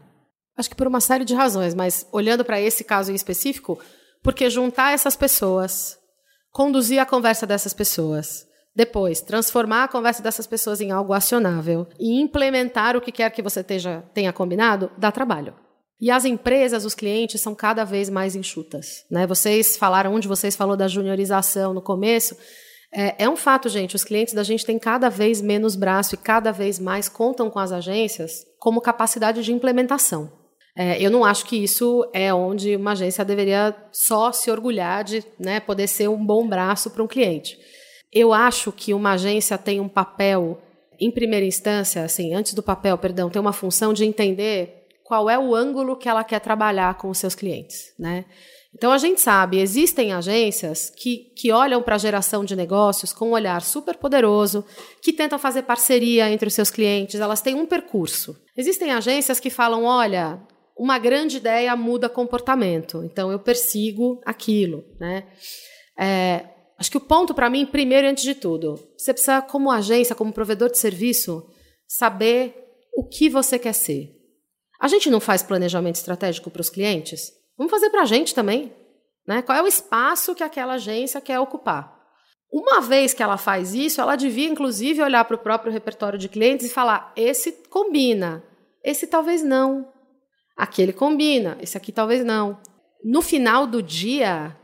[0.55, 3.79] Acho que por uma série de razões, mas olhando para esse caso em específico,
[4.21, 5.97] porque juntar essas pessoas
[6.57, 8.47] conduzir a conversa dessas pessoas.
[8.75, 13.43] Depois, transformar a conversa dessas pessoas em algo acionável e implementar o que quer que
[13.43, 15.53] você tenha combinado, dá trabalho.
[15.99, 19.03] E as empresas, os clientes, são cada vez mais enxutas.
[19.09, 19.25] Né?
[19.25, 22.37] Vocês falaram, um de vocês falou da juniorização no começo.
[22.93, 26.17] É, é um fato, gente, os clientes da gente têm cada vez menos braço e
[26.17, 30.31] cada vez mais contam com as agências como capacidade de implementação.
[30.75, 35.23] É, eu não acho que isso é onde uma agência deveria só se orgulhar de
[35.39, 37.57] né, poder ser um bom braço para um cliente.
[38.13, 40.61] Eu acho que uma agência tem um papel,
[40.99, 44.76] em primeira instância, assim, antes do papel, perdão, tem uma função de entender
[45.07, 48.25] qual é o ângulo que ela quer trabalhar com os seus clientes, né?
[48.75, 53.29] Então a gente sabe, existem agências que, que olham para a geração de negócios com
[53.29, 54.65] um olhar super poderoso,
[55.01, 58.35] que tentam fazer parceria entre os seus clientes, elas têm um percurso.
[58.57, 60.41] Existem agências que falam: olha,
[60.77, 63.01] uma grande ideia muda comportamento.
[63.05, 65.23] Então eu persigo aquilo, né?
[65.97, 66.43] É,
[66.77, 70.13] acho que o ponto para mim, primeiro e antes de tudo, você precisa, como agência,
[70.13, 71.49] como provedor de serviço,
[71.87, 72.53] saber
[72.93, 74.16] o que você quer ser.
[74.79, 77.31] A gente não faz planejamento estratégico para os clientes?
[77.57, 78.73] Vamos fazer para a gente também.
[79.27, 79.41] Né?
[79.41, 81.97] Qual é o espaço que aquela agência quer ocupar?
[82.51, 86.29] Uma vez que ela faz isso, ela devia, inclusive, olhar para o próprio repertório de
[86.29, 88.43] clientes e falar: esse combina,
[88.83, 89.91] esse talvez não.
[90.55, 92.57] Aquele combina, esse aqui talvez não.
[93.03, 94.55] No final do dia,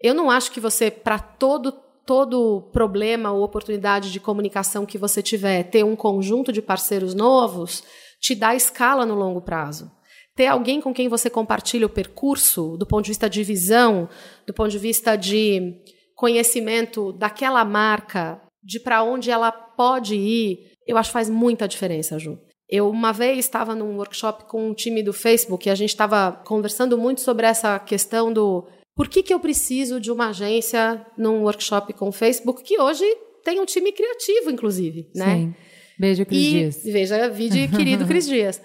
[0.00, 1.72] eu não acho que você, para todo
[2.04, 7.84] todo problema ou oportunidade de comunicação que você tiver, ter um conjunto de parceiros novos,
[8.22, 9.90] te dá escala no longo prazo.
[10.34, 14.08] Ter alguém com quem você compartilha o percurso, do ponto de vista de visão,
[14.46, 15.74] do ponto de vista de
[16.14, 22.18] conhecimento daquela marca, de para onde ela pode ir, eu acho que faz muita diferença,
[22.18, 22.38] Ju.
[22.68, 26.32] Eu uma vez estava num workshop com um time do Facebook e a gente estava
[26.46, 31.42] conversando muito sobre essa questão do por que, que eu preciso de uma agência num
[31.42, 33.04] workshop com o Facebook, que hoje
[33.44, 35.36] tem um time criativo, inclusive, né?
[35.36, 35.54] Sim.
[35.98, 36.82] Beijo, Cris e, Dias.
[36.84, 38.60] Veja, vídeo querido Cris Dias.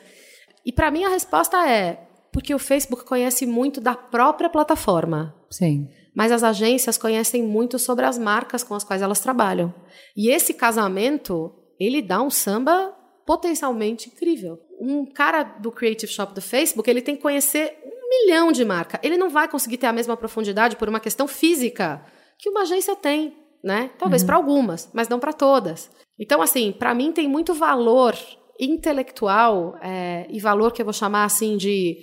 [0.65, 5.33] E para mim a resposta é porque o Facebook conhece muito da própria plataforma.
[5.49, 5.87] Sim.
[6.13, 9.73] Mas as agências conhecem muito sobre as marcas com as quais elas trabalham.
[10.15, 12.93] E esse casamento, ele dá um samba
[13.25, 14.59] potencialmente incrível.
[14.79, 18.99] Um cara do Creative Shop do Facebook, ele tem que conhecer um milhão de marca.
[19.03, 22.03] Ele não vai conseguir ter a mesma profundidade por uma questão física
[22.37, 23.89] que uma agência tem, né?
[23.97, 24.27] Talvez uhum.
[24.27, 25.89] para algumas, mas não para todas.
[26.19, 28.15] Então, assim, para mim tem muito valor
[28.59, 31.97] intelectual é, e valor que eu vou chamar assim de,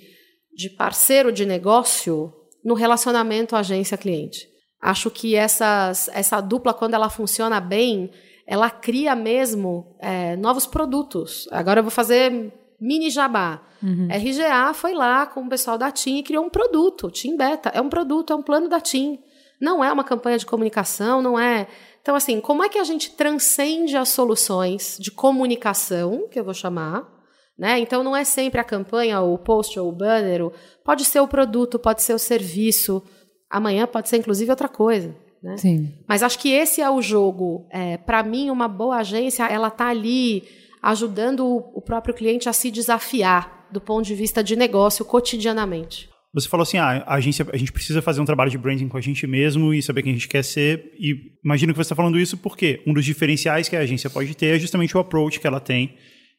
[0.55, 4.47] de parceiro de negócio no relacionamento agência-cliente.
[4.81, 8.11] Acho que essas, essa dupla, quando ela funciona bem,
[8.47, 11.47] ela cria mesmo é, novos produtos.
[11.51, 13.61] Agora eu vou fazer mini jabá.
[13.81, 14.07] Uhum.
[14.09, 17.69] RGA foi lá com o pessoal da TIM e criou um produto, TIM Beta.
[17.73, 19.19] É um produto, é um plano da TIM.
[19.59, 21.67] Não é uma campanha de comunicação, não é.
[22.05, 26.53] Então, assim, como é que a gente transcende as soluções de comunicação, que eu vou
[26.53, 27.11] chamar,
[27.57, 27.79] né?
[27.79, 30.53] Então, não é sempre a campanha, ou o post, ou o banner, ou...
[30.83, 33.01] pode ser o produto, pode ser o serviço,
[33.49, 35.15] amanhã pode ser inclusive outra coisa.
[35.41, 35.57] Né?
[35.57, 35.93] Sim.
[36.07, 37.65] Mas acho que esse é o jogo.
[37.71, 40.43] É, Para mim, uma boa agência, ela tá ali
[40.83, 46.07] ajudando o, o próprio cliente a se desafiar do ponto de vista de negócio cotidianamente.
[46.35, 48.97] Você falou assim, ah, a agência, a gente precisa fazer um trabalho de branding com
[48.97, 50.91] a gente mesmo e saber quem a gente quer ser.
[50.99, 54.35] E imagino que você está falando isso porque um dos diferenciais que a agência pode
[54.35, 55.95] ter é justamente o approach que ela tem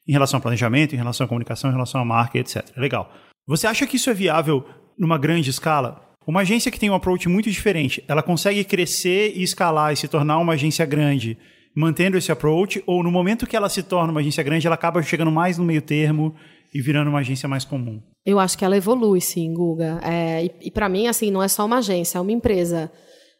[0.07, 2.63] em relação ao planejamento, em relação à comunicação, em relação à marca, etc.
[2.77, 3.11] Legal.
[3.47, 4.63] Você acha que isso é viável
[4.99, 5.99] numa grande escala?
[6.27, 10.07] Uma agência que tem um approach muito diferente, ela consegue crescer e escalar e se
[10.07, 11.37] tornar uma agência grande,
[11.75, 15.01] mantendo esse approach, ou no momento que ela se torna uma agência grande, ela acaba
[15.01, 16.35] chegando mais no meio termo
[16.73, 18.01] e virando uma agência mais comum?
[18.25, 19.99] Eu acho que ela evolui, sim, Guga.
[20.03, 22.91] É, e e para mim, assim, não é só uma agência, é uma empresa.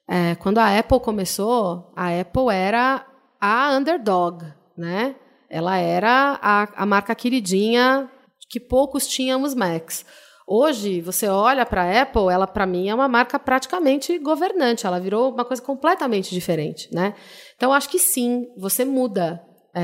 [0.08, 3.06] É, quando a Apple começou, a Apple era
[3.40, 4.46] a underdog,
[4.78, 5.16] né?
[5.50, 8.10] Ela era a, a marca queridinha
[8.50, 10.06] que poucos tínhamos Macs.
[10.50, 14.98] Hoje, você olha para a Apple, ela para mim é uma marca praticamente governante, ela
[15.00, 17.14] virou uma coisa completamente diferente, né?
[17.58, 19.42] Então, acho que sim, você muda.
[19.76, 19.84] É,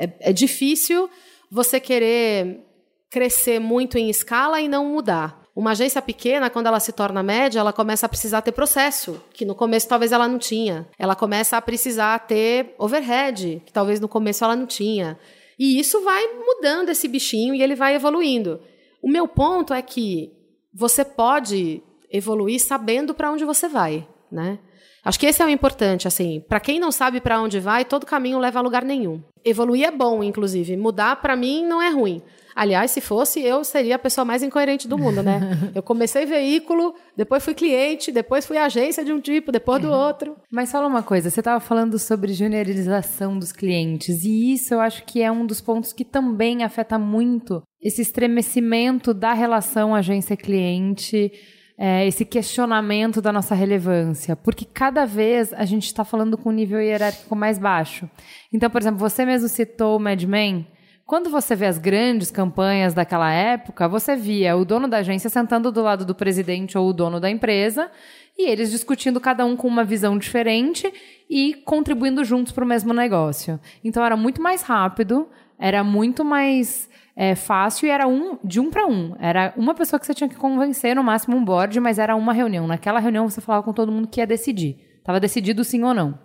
[0.00, 1.08] é, é- é difícil
[1.50, 2.64] você querer
[3.10, 5.42] crescer muito em escala e não mudar.
[5.54, 9.44] Uma agência pequena, quando ela se torna média, ela começa a precisar ter processo, que
[9.44, 10.86] no começo talvez ela não tinha.
[10.96, 15.18] Ela começa a precisar ter overhead, que talvez no começo ela não tinha.
[15.58, 18.60] E isso vai mudando esse bichinho e ele vai evoluindo.
[19.02, 20.32] O meu ponto é que
[20.72, 24.60] você pode evoluir sabendo para onde você vai, né?
[25.08, 28.04] Acho que esse é o importante, assim, para quem não sabe para onde vai, todo
[28.04, 29.22] caminho leva a lugar nenhum.
[29.42, 32.20] Evoluir é bom, inclusive, mudar para mim não é ruim.
[32.54, 35.40] Aliás, se fosse, eu seria a pessoa mais incoerente do mundo, né?
[35.74, 40.36] Eu comecei veículo, depois fui cliente, depois fui agência de um tipo, depois do outro.
[40.52, 45.04] Mas fala uma coisa, você estava falando sobre juniorização dos clientes, e isso eu acho
[45.04, 51.32] que é um dos pontos que também afeta muito esse estremecimento da relação agência-cliente,
[51.78, 56.52] é, esse questionamento da nossa relevância, porque cada vez a gente está falando com um
[56.52, 58.10] nível hierárquico mais baixo.
[58.52, 60.66] Então, por exemplo, você mesmo citou o Mad Men.
[61.06, 65.70] Quando você vê as grandes campanhas daquela época, você via o dono da agência sentando
[65.70, 67.90] do lado do presidente ou o dono da empresa
[68.36, 70.92] e eles discutindo cada um com uma visão diferente
[71.30, 73.58] e contribuindo juntos para o mesmo negócio.
[73.82, 76.88] Então era muito mais rápido, era muito mais
[77.20, 79.16] é, fácil e era um de um para um.
[79.18, 82.32] Era uma pessoa que você tinha que convencer, no máximo um board, mas era uma
[82.32, 82.68] reunião.
[82.68, 84.78] Naquela reunião você falava com todo mundo que ia decidir.
[84.98, 86.16] Estava decidido sim ou não.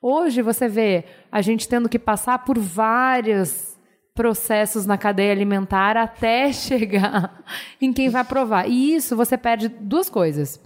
[0.00, 3.78] Hoje você vê a gente tendo que passar por vários
[4.14, 7.44] processos na cadeia alimentar até chegar
[7.78, 8.66] em quem vai aprovar.
[8.66, 10.58] E isso você perde duas coisas.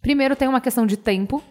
[0.00, 1.42] Primeiro, tem uma questão de tempo,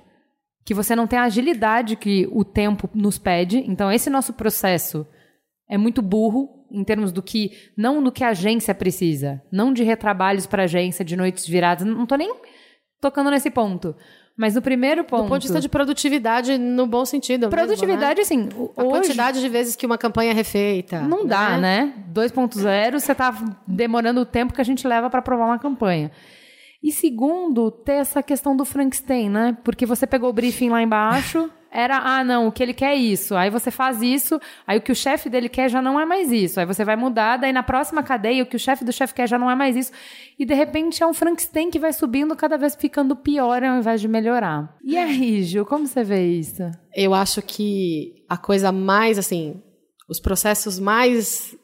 [0.64, 3.58] que você não tem a agilidade que o tempo nos pede.
[3.68, 5.06] Então, esse nosso processo
[5.68, 9.84] é muito burro em termos do que não do que a agência precisa, não de
[9.84, 11.86] retrabalhos para agência, de noites viradas.
[11.86, 12.34] Não estou nem
[13.02, 13.96] tocando nesse ponto.
[14.38, 17.42] Mas no primeiro ponto, Do ponto de vista de produtividade, no bom sentido.
[17.42, 18.22] mesmo, produtividade, né?
[18.22, 18.48] assim,
[18.78, 21.02] A hoje quantidade de vezes que uma campanha é refeita.
[21.02, 21.94] não dá, né?
[22.14, 23.36] 2.0, você tá
[23.68, 26.10] demorando o tempo que a gente leva para aprovar uma campanha.
[26.82, 29.58] E segundo, ter essa questão do Frankenstein, né?
[29.62, 32.96] Porque você pegou o briefing lá embaixo, era, ah, não, o que ele quer é
[32.96, 33.36] isso.
[33.36, 36.32] Aí você faz isso, aí o que o chefe dele quer já não é mais
[36.32, 36.60] isso.
[36.60, 39.28] Aí você vai mudar, daí na próxima cadeia, o que o chefe do chefe quer
[39.28, 39.92] já não é mais isso.
[40.38, 44.02] E de repente é um Frankenstein que vai subindo, cada vez ficando pior ao invés
[44.02, 44.76] de melhorar.
[44.84, 46.64] E aí, Gil, como você vê isso?
[46.96, 49.62] Eu acho que a coisa mais, assim,
[50.08, 51.56] os processos mais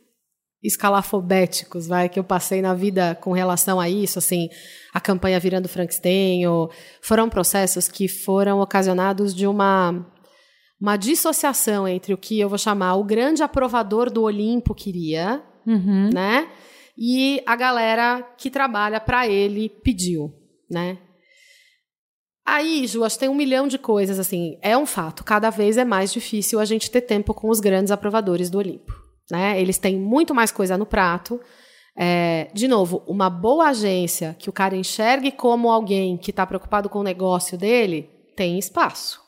[0.66, 4.50] escalafobéticos, vai, que eu passei na vida com relação a isso, assim,
[4.94, 10.06] a campanha virando Frankenstein, ou, foram processos que foram ocasionados de uma
[10.80, 16.10] uma dissociação entre o que eu vou chamar o grande aprovador do Olimpo queria, Uhum.
[16.14, 16.50] né?
[16.98, 20.34] E a galera que trabalha para ele pediu,
[20.70, 20.98] né?
[22.46, 25.78] Aí, Ju, acho que tem um milhão de coisas, assim, é um fato, cada vez
[25.78, 28.94] é mais difícil a gente ter tempo com os grandes aprovadores do Olimpo,
[29.30, 29.60] né?
[29.60, 31.40] Eles têm muito mais coisa no prato.
[31.98, 36.90] É, de novo, uma boa agência que o cara enxergue como alguém que está preocupado
[36.90, 39.22] com o negócio dele, tem espaço.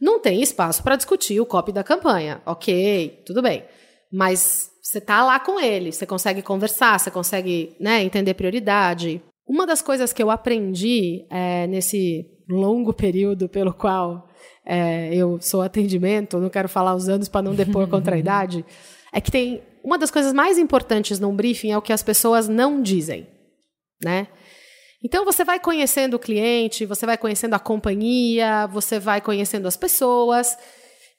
[0.00, 2.40] Não tem espaço para discutir o copy da campanha.
[2.46, 3.64] Ok, tudo bem.
[4.12, 9.20] Mas você tá lá com ele, você consegue conversar, você consegue né, entender prioridade.
[9.46, 14.28] Uma das coisas que eu aprendi é, nesse longo período pelo qual
[14.64, 18.64] é, eu sou atendimento, não quero falar os anos para não depor contra a idade,
[19.14, 22.48] é que tem uma das coisas mais importantes num briefing é o que as pessoas
[22.48, 23.28] não dizem,
[24.02, 24.26] né?
[25.02, 29.76] Então você vai conhecendo o cliente, você vai conhecendo a companhia, você vai conhecendo as
[29.76, 30.56] pessoas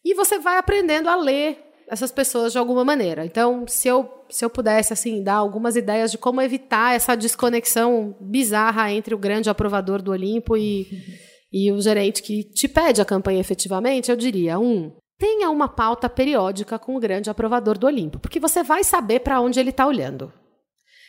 [0.04, 3.26] e você vai aprendendo a ler essas pessoas de alguma maneira.
[3.26, 8.18] Então, se eu, se eu pudesse assim dar algumas ideias de como evitar essa desconexão
[8.20, 10.88] bizarra entre o grande aprovador do Olimpo e,
[11.54, 16.10] e o gerente que te pede a campanha efetivamente, eu diria: um, tenha uma pauta
[16.10, 19.86] periódica com o grande aprovador do Olimpo, porque você vai saber para onde ele está
[19.86, 20.32] olhando.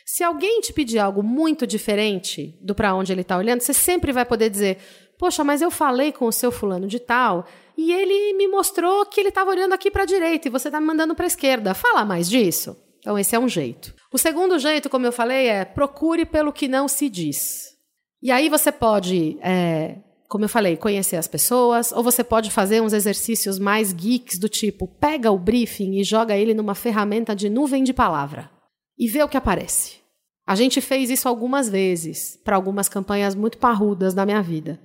[0.05, 4.13] Se alguém te pedir algo muito diferente do para onde ele está olhando, você sempre
[4.13, 4.77] vai poder dizer:
[5.19, 7.45] Poxa, mas eu falei com o seu fulano de tal
[7.77, 10.79] e ele me mostrou que ele estava olhando aqui para a direita e você está
[10.79, 11.73] me mandando para a esquerda.
[11.73, 12.77] Fala mais disso.
[12.99, 13.93] Então, esse é um jeito.
[14.11, 17.75] O segundo jeito, como eu falei, é procure pelo que não se diz.
[18.21, 19.97] E aí você pode é,
[20.27, 24.49] como eu falei, conhecer as pessoas, ou você pode fazer uns exercícios mais geeks do
[24.49, 28.49] tipo, pega o briefing e joga ele numa ferramenta de nuvem de palavra
[28.97, 29.97] e vê o que aparece.
[30.45, 34.79] A gente fez isso algumas vezes para algumas campanhas muito parrudas da minha vida.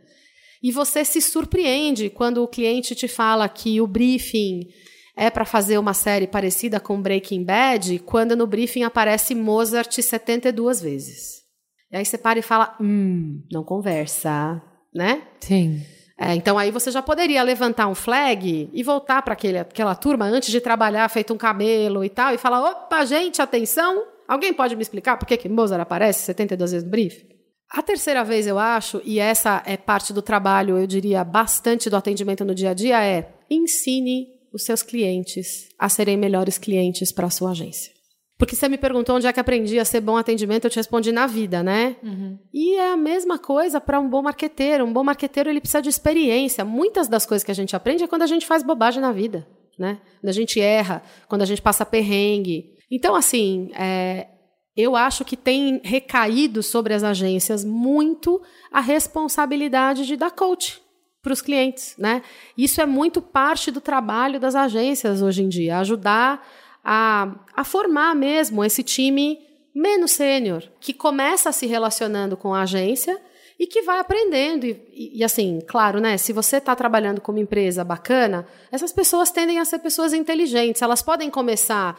[0.62, 4.68] E você se surpreende quando o cliente te fala que o briefing
[5.16, 10.80] é para fazer uma série parecida com Breaking Bad, quando no briefing aparece Mozart 72
[10.80, 11.42] vezes.
[11.90, 14.62] E aí você para e fala: hum, não conversa
[14.94, 15.22] né?
[15.40, 15.84] Sim.
[16.18, 20.50] É, então aí você já poderia levantar um flag e voltar para aquela turma antes
[20.50, 24.04] de trabalhar feito um cabelo e tal e falar: opa, gente, atenção!
[24.28, 27.26] Alguém pode me explicar por que, que Mozart aparece 72 vezes no brief?
[27.68, 31.96] A terceira vez, eu acho, e essa é parte do trabalho, eu diria, bastante do
[31.96, 37.26] atendimento no dia a dia, é ensine os seus clientes a serem melhores clientes para
[37.26, 37.90] a sua agência.
[38.38, 41.12] Porque você me perguntou onde é que aprendi a ser bom atendimento, eu te respondi
[41.12, 41.96] na vida, né?
[42.02, 42.38] Uhum.
[42.52, 44.84] E é a mesma coisa para um bom marqueteiro.
[44.84, 46.64] Um bom marqueteiro ele precisa de experiência.
[46.64, 49.46] Muitas das coisas que a gente aprende é quando a gente faz bobagem na vida,
[49.78, 50.00] né?
[50.20, 52.72] Quando a gente erra, quando a gente passa perrengue.
[52.90, 54.26] Então, assim, é,
[54.76, 60.80] eu acho que tem recaído sobre as agências muito a responsabilidade de dar coach
[61.22, 62.22] para os clientes, né?
[62.58, 66.44] Isso é muito parte do trabalho das agências hoje em dia, ajudar
[66.82, 69.38] a, a formar mesmo esse time
[69.74, 73.18] menos sênior, que começa se relacionando com a agência
[73.58, 74.66] e que vai aprendendo.
[74.66, 76.18] E, e, e assim, claro, né?
[76.18, 80.82] Se você está trabalhando com uma empresa bacana, essas pessoas tendem a ser pessoas inteligentes.
[80.82, 81.98] Elas podem começar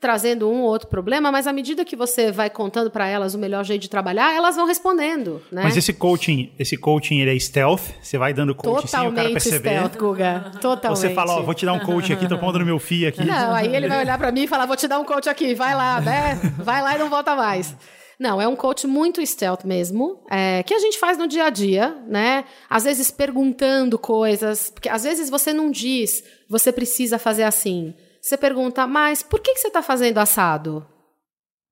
[0.00, 3.38] trazendo um ou outro problema, mas à medida que você vai contando para elas o
[3.38, 5.62] melhor jeito de trabalhar, elas vão respondendo, né?
[5.62, 9.30] Mas esse coaching, esse coaching ele é stealth, você vai dando coaching sem o cara
[9.30, 9.70] perceber.
[9.70, 10.52] stealth, Guga.
[10.60, 10.98] Totalmente.
[10.98, 13.24] Você fala, ó, vou te dar um coach aqui, tô pondo no meu fio aqui.
[13.24, 15.54] Não, aí ele vai olhar para mim e falar, vou te dar um coach aqui,
[15.54, 16.38] vai lá, né?
[16.58, 17.74] Vai lá e não volta mais.
[18.18, 21.50] Não, é um coach muito stealth mesmo, é, que a gente faz no dia a
[21.50, 22.44] dia, né?
[22.70, 27.94] Às vezes perguntando coisas, porque às vezes você não diz, você precisa fazer assim.
[28.24, 30.82] Você pergunta, mas por que, que você está fazendo assado?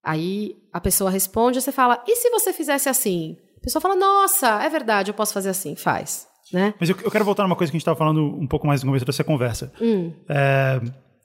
[0.05, 3.39] Aí a pessoa responde, você fala, e se você fizesse assim?
[3.57, 6.27] A pessoa fala, nossa, é verdade, eu posso fazer assim, faz.
[6.53, 6.75] Né?
[6.79, 8.83] Mas eu, eu quero voltar numa coisa que a gente estava falando um pouco mais
[8.83, 9.73] no começo dessa conversa.
[9.81, 10.13] Hum.
[10.29, 10.79] É,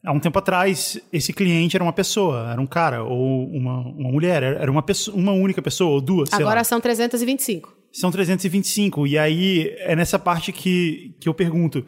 [0.05, 4.09] há um tempo atrás, esse cliente era uma pessoa, era um cara ou uma, uma
[4.09, 6.31] mulher, era uma, pessoa, uma única pessoa ou duas.
[6.31, 7.75] Agora são 325.
[7.91, 9.05] São 325.
[9.05, 11.85] E aí é nessa parte que, que eu pergunto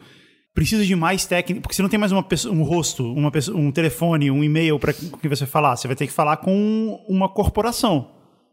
[0.54, 3.56] precisa de mais técnica, porque você não tem mais uma pessoa, um rosto, uma pessoa,
[3.56, 5.76] um telefone, um e-mail para que você falar.
[5.76, 8.08] Você vai ter que falar com uma corporação.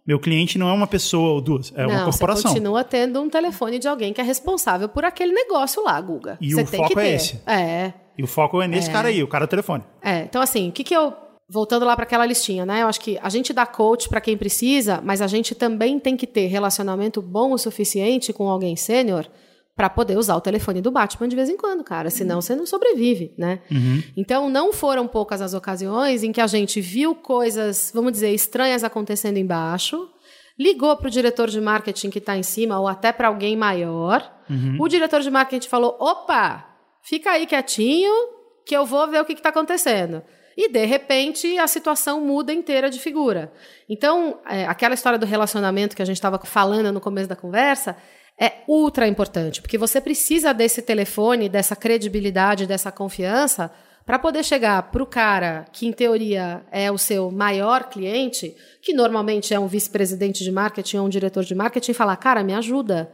[0.06, 2.44] Meu cliente não é uma pessoa ou duas, é não, uma corporação.
[2.44, 6.38] Você continua tendo um telefone de alguém que é responsável por aquele negócio lá, Guga.
[6.40, 7.42] E você o foco é esse.
[7.46, 7.94] É.
[8.18, 8.94] E o foco é nesse é.
[8.94, 9.84] cara aí, o cara do telefone.
[10.02, 10.22] É.
[10.22, 11.14] Então, assim, o que, que eu.
[11.50, 12.82] Voltando lá para aquela listinha, né?
[12.82, 16.18] Eu acho que a gente dá coach para quem precisa, mas a gente também tem
[16.18, 19.26] que ter relacionamento bom o suficiente com alguém sênior
[19.78, 22.10] para poder usar o telefone do Batman de vez em quando, cara.
[22.10, 23.60] Senão você não sobrevive, né?
[23.70, 24.02] Uhum.
[24.18, 28.84] Então, não foram poucas as ocasiões em que a gente viu coisas, vamos dizer, estranhas
[28.84, 30.10] acontecendo embaixo,
[30.58, 34.28] ligou para o diretor de marketing que está em cima, ou até para alguém maior.
[34.50, 34.78] Uhum.
[34.80, 36.66] O diretor de marketing falou: opa,
[37.04, 38.12] fica aí quietinho,
[38.66, 40.24] que eu vou ver o que está acontecendo.
[40.58, 43.54] E, de repente, a situação muda inteira de figura.
[43.88, 47.96] Então, é, aquela história do relacionamento que a gente estava falando no começo da conversa
[48.40, 53.72] é ultra importante, porque você precisa desse telefone, dessa credibilidade, dessa confiança
[54.06, 58.94] para poder chegar para o cara que, em teoria, é o seu maior cliente, que
[58.94, 62.54] normalmente é um vice-presidente de marketing ou um diretor de marketing, e falar: cara, me
[62.54, 63.12] ajuda,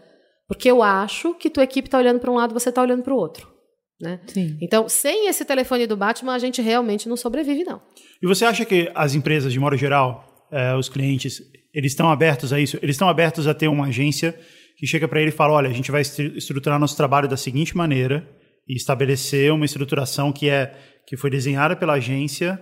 [0.48, 3.14] porque eu acho que tua equipe está olhando para um lado você está olhando para
[3.14, 3.52] o outro.
[4.00, 4.20] Né?
[4.62, 7.82] Então, sem esse telefone do Batman, a gente realmente não sobrevive, não.
[8.22, 11.42] E você acha que as empresas, de modo geral, eh, os clientes,
[11.74, 12.78] eles estão abertos a isso?
[12.84, 14.38] Eles estão abertos a ter uma agência
[14.78, 17.76] que chega para ele e fala: olha, a gente vai estruturar nosso trabalho da seguinte
[17.76, 18.28] maneira
[18.68, 20.74] e estabelecer uma estruturação que é
[21.06, 22.60] que foi desenhada pela agência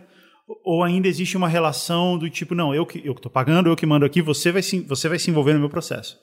[0.65, 3.85] ou ainda existe uma relação do tipo não eu que eu estou pagando eu que
[3.85, 6.17] mando aqui você vai se, você vai se envolver no meu processo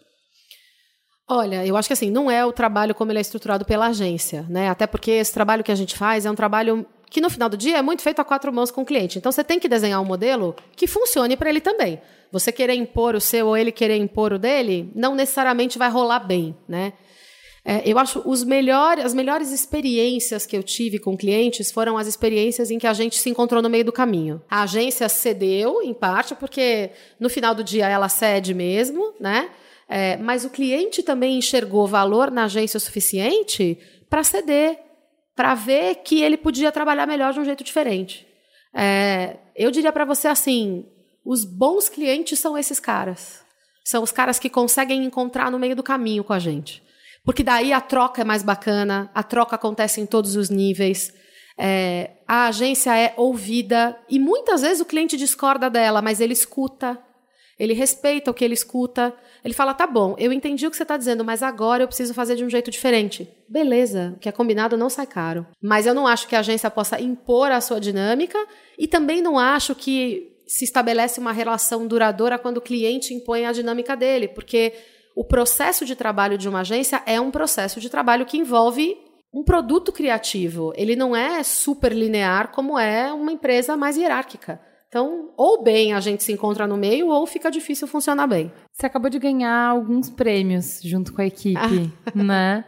[1.30, 4.46] Olha, eu acho que assim, não é o trabalho como ele é estruturado pela agência,
[4.48, 4.70] né?
[4.70, 7.56] Até porque esse trabalho que a gente faz é um trabalho que no final do
[7.56, 9.18] dia é muito feito a quatro mãos com o cliente.
[9.18, 12.00] Então você tem que desenhar um modelo que funcione para ele também.
[12.30, 16.20] Você querer impor o seu ou ele querer impor o dele, não necessariamente vai rolar
[16.20, 16.92] bem, né?
[17.64, 22.06] É, eu acho os melhores, as melhores experiências que eu tive com clientes foram as
[22.06, 24.40] experiências em que a gente se encontrou no meio do caminho.
[24.48, 26.90] A agência cedeu, em parte, porque
[27.20, 29.50] no final do dia ela cede mesmo, né?
[29.86, 33.78] É, mas o cliente também enxergou valor na agência o suficiente
[34.08, 34.78] para ceder,
[35.38, 38.26] para ver que ele podia trabalhar melhor de um jeito diferente.
[38.74, 40.84] É, eu diria para você assim:
[41.24, 43.44] os bons clientes são esses caras.
[43.84, 46.82] São os caras que conseguem encontrar no meio do caminho com a gente.
[47.24, 51.14] Porque daí a troca é mais bacana, a troca acontece em todos os níveis.
[51.56, 56.98] É, a agência é ouvida e muitas vezes o cliente discorda dela, mas ele escuta,
[57.56, 59.14] ele respeita o que ele escuta.
[59.44, 62.14] Ele fala: tá bom, eu entendi o que você está dizendo, mas agora eu preciso
[62.14, 63.28] fazer de um jeito diferente.
[63.48, 65.46] Beleza, o que é combinado não sai caro.
[65.62, 68.38] Mas eu não acho que a agência possa impor a sua dinâmica
[68.78, 73.52] e também não acho que se estabelece uma relação duradoura quando o cliente impõe a
[73.52, 74.72] dinâmica dele, porque
[75.14, 78.96] o processo de trabalho de uma agência é um processo de trabalho que envolve
[79.32, 80.72] um produto criativo.
[80.74, 84.60] Ele não é super linear como é uma empresa mais hierárquica.
[84.88, 88.50] Então, ou bem a gente se encontra no meio, ou fica difícil funcionar bem.
[88.72, 92.64] Você acabou de ganhar alguns prêmios junto com a equipe, né?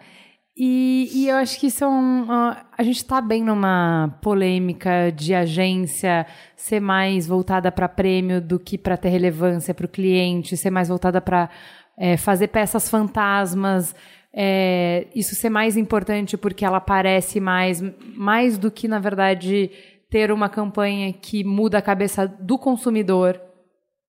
[0.62, 5.33] E, e, eu acho que isso é um, a gente está bem numa polêmica de
[5.33, 10.68] agência ser mais voltada para prêmio do que para ter relevância para o cliente, ser
[10.68, 11.49] mais voltada para
[11.97, 13.95] é, fazer peças fantasmas.
[14.35, 17.83] É, isso ser mais importante porque ela aparece mais,
[18.14, 19.71] mais do que, na verdade,
[20.11, 23.40] ter uma campanha que muda a cabeça do consumidor.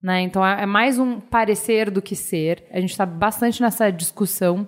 [0.01, 0.21] Né?
[0.21, 2.65] Então é, é mais um parecer do que ser.
[2.71, 4.67] A gente está bastante nessa discussão.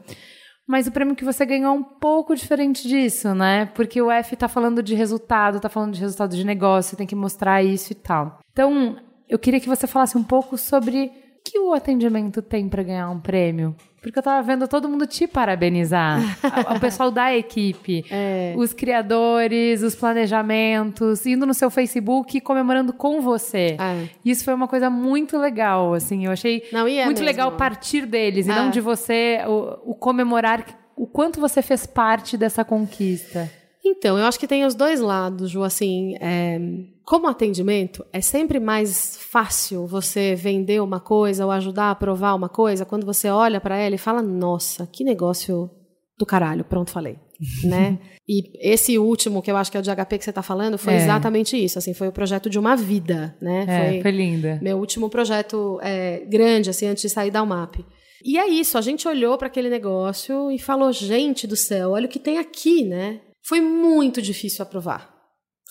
[0.65, 3.65] Mas o prêmio que você ganhou é um pouco diferente disso, né?
[3.75, 7.15] Porque o F está falando de resultado, está falando de resultado de negócio, tem que
[7.15, 8.39] mostrar isso e tal.
[8.53, 11.11] Então, eu queria que você falasse um pouco sobre
[11.43, 13.75] que o atendimento tem para ganhar um prêmio?
[14.04, 16.20] Porque eu tava vendo todo mundo te parabenizar.
[16.76, 18.54] o pessoal da equipe, é.
[18.58, 23.78] os criadores, os planejamentos, indo no seu Facebook e comemorando com você.
[23.80, 24.10] É.
[24.26, 26.26] Isso foi uma coisa muito legal, assim.
[26.26, 27.26] Eu achei não, é muito mesmo.
[27.26, 28.70] legal partir deles e não é.
[28.70, 30.66] de você o, o comemorar
[30.97, 33.49] o quanto você fez parte dessa conquista.
[33.86, 35.64] Então, eu acho que tem os dois lados, Ju.
[35.64, 36.60] Assim, é,
[37.06, 42.49] como atendimento, é sempre mais fácil você vender uma coisa ou ajudar a aprovar uma
[42.49, 45.70] coisa quando você olha para ela e fala: Nossa, que negócio
[46.18, 46.64] do caralho.
[46.64, 47.18] Pronto, falei.
[47.64, 47.99] né?
[48.28, 50.78] E esse último, que eu acho que é o de HP que você está falando,
[50.78, 50.97] foi é.
[50.97, 51.78] exatamente isso.
[51.78, 53.66] Assim, foi o projeto de uma vida, né?
[53.68, 54.60] É, foi, foi linda.
[54.62, 57.86] Meu último projeto é, grande, assim, antes de sair da UMAP.
[58.24, 62.06] E é isso, a gente olhou para aquele negócio e falou: gente do céu, olha
[62.06, 63.20] o que tem aqui, né?
[63.45, 65.12] Foi muito difícil aprovar.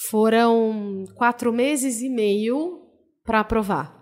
[0.09, 2.80] Foram quatro meses e meio
[3.24, 3.94] para aprovar.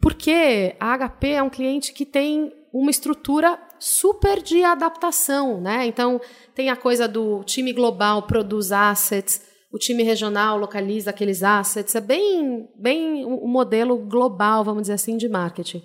[0.00, 5.86] Porque a HP é um cliente que tem uma estrutura super de adaptação, né?
[5.86, 6.20] Então,
[6.54, 9.42] tem a coisa do time global produz assets,
[9.72, 15.16] o time regional localiza aqueles assets, é bem, bem o modelo global, vamos dizer assim,
[15.16, 15.82] de marketing.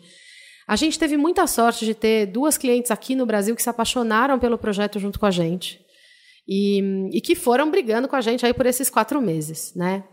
[0.67, 4.37] A gente teve muita sorte de ter duas clientes aqui no Brasil que se apaixonaram
[4.37, 5.88] pelo projeto junto com a gente
[6.51, 6.81] e,
[7.13, 10.03] e que foram brigando com a gente aí por esses quatro meses, né?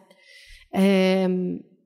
[0.71, 1.27] É,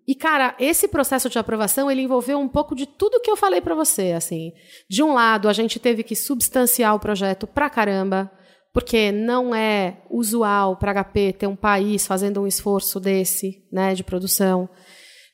[0.09, 3.61] e cara, esse processo de aprovação ele envolveu um pouco de tudo que eu falei
[3.61, 4.53] para você, assim.
[4.88, 8.28] De um lado, a gente teve que substanciar o projeto pra caramba,
[8.72, 14.03] porque não é usual para HP ter um país fazendo um esforço desse, né, de
[14.03, 14.68] produção.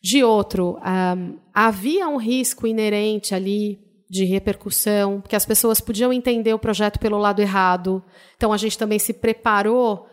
[0.03, 6.55] De outro, um, havia um risco inerente ali de repercussão, porque as pessoas podiam entender
[6.55, 8.03] o projeto pelo lado errado.
[8.37, 10.07] Então a gente também se preparou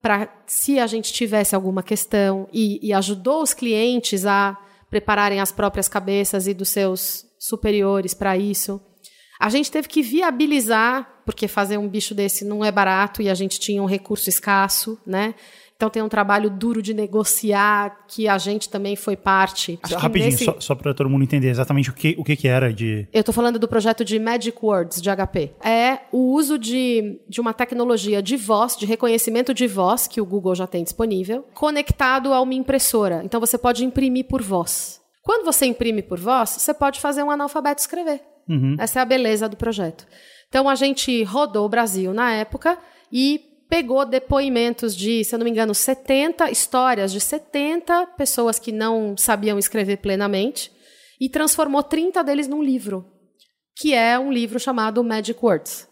[0.00, 4.58] para se a gente tivesse alguma questão e, e, ajudou os clientes a
[4.90, 8.80] prepararem as próprias cabeças e dos seus superiores para isso.
[9.40, 13.34] A gente teve que viabilizar, porque fazer um bicho desse não é barato e a
[13.34, 15.34] gente tinha um recurso escasso, né?
[15.76, 19.78] Então tem um trabalho duro de negociar que a gente também foi parte.
[19.82, 20.44] Acho Rapidinho, nesse...
[20.44, 23.08] só, só para todo mundo entender exatamente o que, o que, que era de.
[23.12, 25.52] Eu estou falando do projeto de Magic Words de HP.
[25.64, 30.24] É o uso de, de uma tecnologia de voz, de reconhecimento de voz, que o
[30.24, 33.22] Google já tem disponível, conectado a uma impressora.
[33.24, 35.00] Então você pode imprimir por voz.
[35.22, 38.20] Quando você imprime por voz, você pode fazer um analfabeto escrever.
[38.48, 38.76] Uhum.
[38.78, 40.06] Essa é a beleza do projeto.
[40.48, 42.76] Então a gente rodou o Brasil na época
[43.10, 48.70] e pegou depoimentos de, se eu não me engano, 70 histórias de 70 pessoas que
[48.70, 50.70] não sabiam escrever plenamente
[51.18, 53.10] e transformou 30 deles num livro,
[53.74, 55.88] que é um livro chamado Magic Words.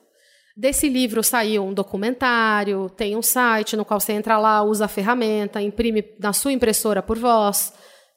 [0.54, 4.88] Desse livro saiu um documentário, tem um site no qual você entra lá, usa a
[4.88, 7.72] ferramenta, imprime na sua impressora por voz.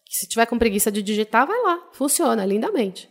[0.09, 3.09] Se tiver com preguiça de digitar, vai lá, funciona lindamente.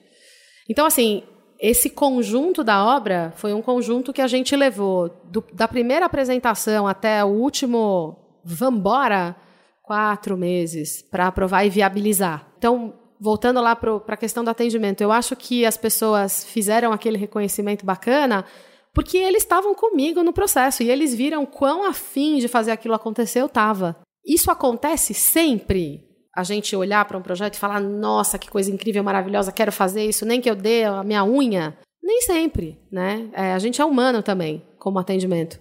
[0.69, 1.23] Então, assim,
[1.63, 6.89] esse conjunto da obra foi um conjunto que a gente levou do, da primeira apresentação
[6.89, 9.37] até o último vambora
[9.81, 12.49] quatro meses para aprovar e viabilizar.
[12.59, 17.17] Então, voltando lá para a questão do atendimento, eu acho que as pessoas fizeram aquele
[17.17, 18.45] reconhecimento bacana
[18.93, 23.41] porque eles estavam comigo no processo e eles viram quão afim de fazer aquilo acontecer
[23.41, 23.97] eu estava.
[24.27, 26.12] Isso acontece sempre.
[26.35, 30.05] A gente olhar para um projeto e falar, nossa, que coisa incrível, maravilhosa, quero fazer
[30.05, 31.77] isso, nem que eu dê a minha unha.
[32.03, 33.29] Nem sempre, né?
[33.33, 35.61] É, a gente é humano também, como atendimento.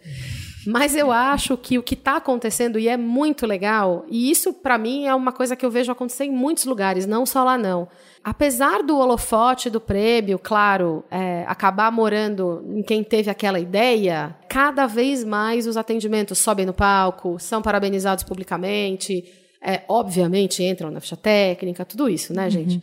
[0.65, 4.77] Mas eu acho que o que está acontecendo, e é muito legal, e isso para
[4.77, 7.87] mim é uma coisa que eu vejo acontecer em muitos lugares, não só lá não.
[8.23, 14.85] Apesar do holofote do prêmio, claro, é, acabar morando em quem teve aquela ideia, cada
[14.85, 19.23] vez mais os atendimentos sobem no palco, são parabenizados publicamente,
[19.63, 22.75] é, obviamente entram na ficha técnica, tudo isso, né, gente?
[22.75, 22.81] Uhum.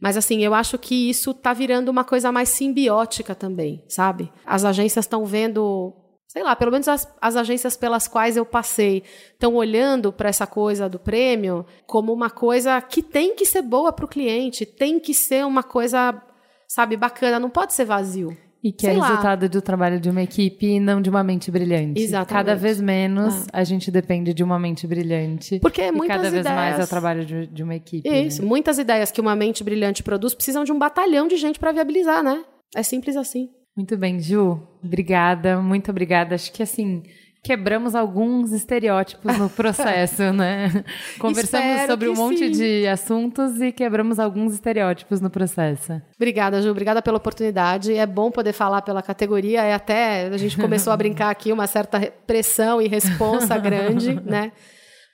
[0.00, 4.32] Mas assim, eu acho que isso está virando uma coisa mais simbiótica também, sabe?
[4.46, 5.94] As agências estão vendo
[6.30, 9.02] sei lá, pelo menos as, as agências pelas quais eu passei
[9.32, 13.92] estão olhando para essa coisa do prêmio como uma coisa que tem que ser boa
[13.92, 16.22] para o cliente, tem que ser uma coisa,
[16.68, 18.36] sabe, bacana, não pode ser vazio.
[18.62, 19.08] E que é Sei é lá.
[19.08, 22.00] resultado do trabalho de uma equipe e não de uma mente brilhante.
[22.00, 22.28] Exatamente.
[22.28, 23.60] Cada vez menos ah.
[23.60, 25.58] a gente depende de uma mente brilhante.
[25.60, 26.44] Porque muitas e cada ideias...
[26.44, 28.06] vez mais é o trabalho de, de uma equipe.
[28.06, 28.42] Isso.
[28.42, 28.48] Né?
[28.48, 32.22] Muitas ideias que uma mente brilhante produz precisam de um batalhão de gente para viabilizar,
[32.22, 32.44] né?
[32.76, 33.48] É simples assim.
[33.74, 34.60] Muito bem, Ju.
[34.84, 36.34] Obrigada, muito obrigada.
[36.34, 37.02] Acho que assim
[37.42, 40.84] quebramos alguns estereótipos no processo, né?
[41.18, 42.50] Conversamos sobre um monte sim.
[42.50, 46.00] de assuntos e quebramos alguns estereótipos no processo.
[46.16, 46.70] Obrigada, Ju.
[46.70, 47.94] Obrigada pela oportunidade.
[47.94, 49.62] É bom poder falar pela categoria.
[49.62, 54.52] É até a gente começou a brincar aqui uma certa pressão e responsa grande, né?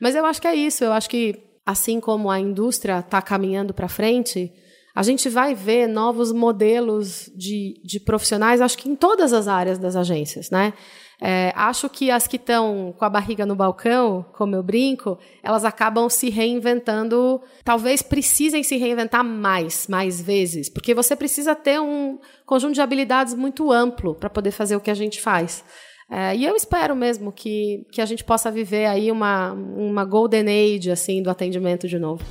[0.01, 0.83] Mas eu acho que é isso.
[0.83, 4.53] Eu acho que assim como a indústria está caminhando para frente,
[4.95, 9.79] a gente vai ver novos modelos de, de profissionais, acho que em todas as áreas
[9.79, 10.73] das agências, né?
[11.21, 15.65] É, acho que as que estão com a barriga no balcão, como eu brinco, elas
[15.65, 17.41] acabam se reinventando.
[17.65, 23.35] Talvez precisem se reinventar mais, mais vezes, porque você precisa ter um conjunto de habilidades
[23.35, 25.65] muito amplo para poder fazer o que a gente faz.
[26.09, 30.47] É, e eu espero mesmo que, que a gente possa viver aí uma, uma golden
[30.49, 32.25] age assim do atendimento de novo.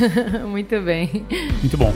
[0.46, 1.24] Muito bem.
[1.62, 1.92] Muito bom.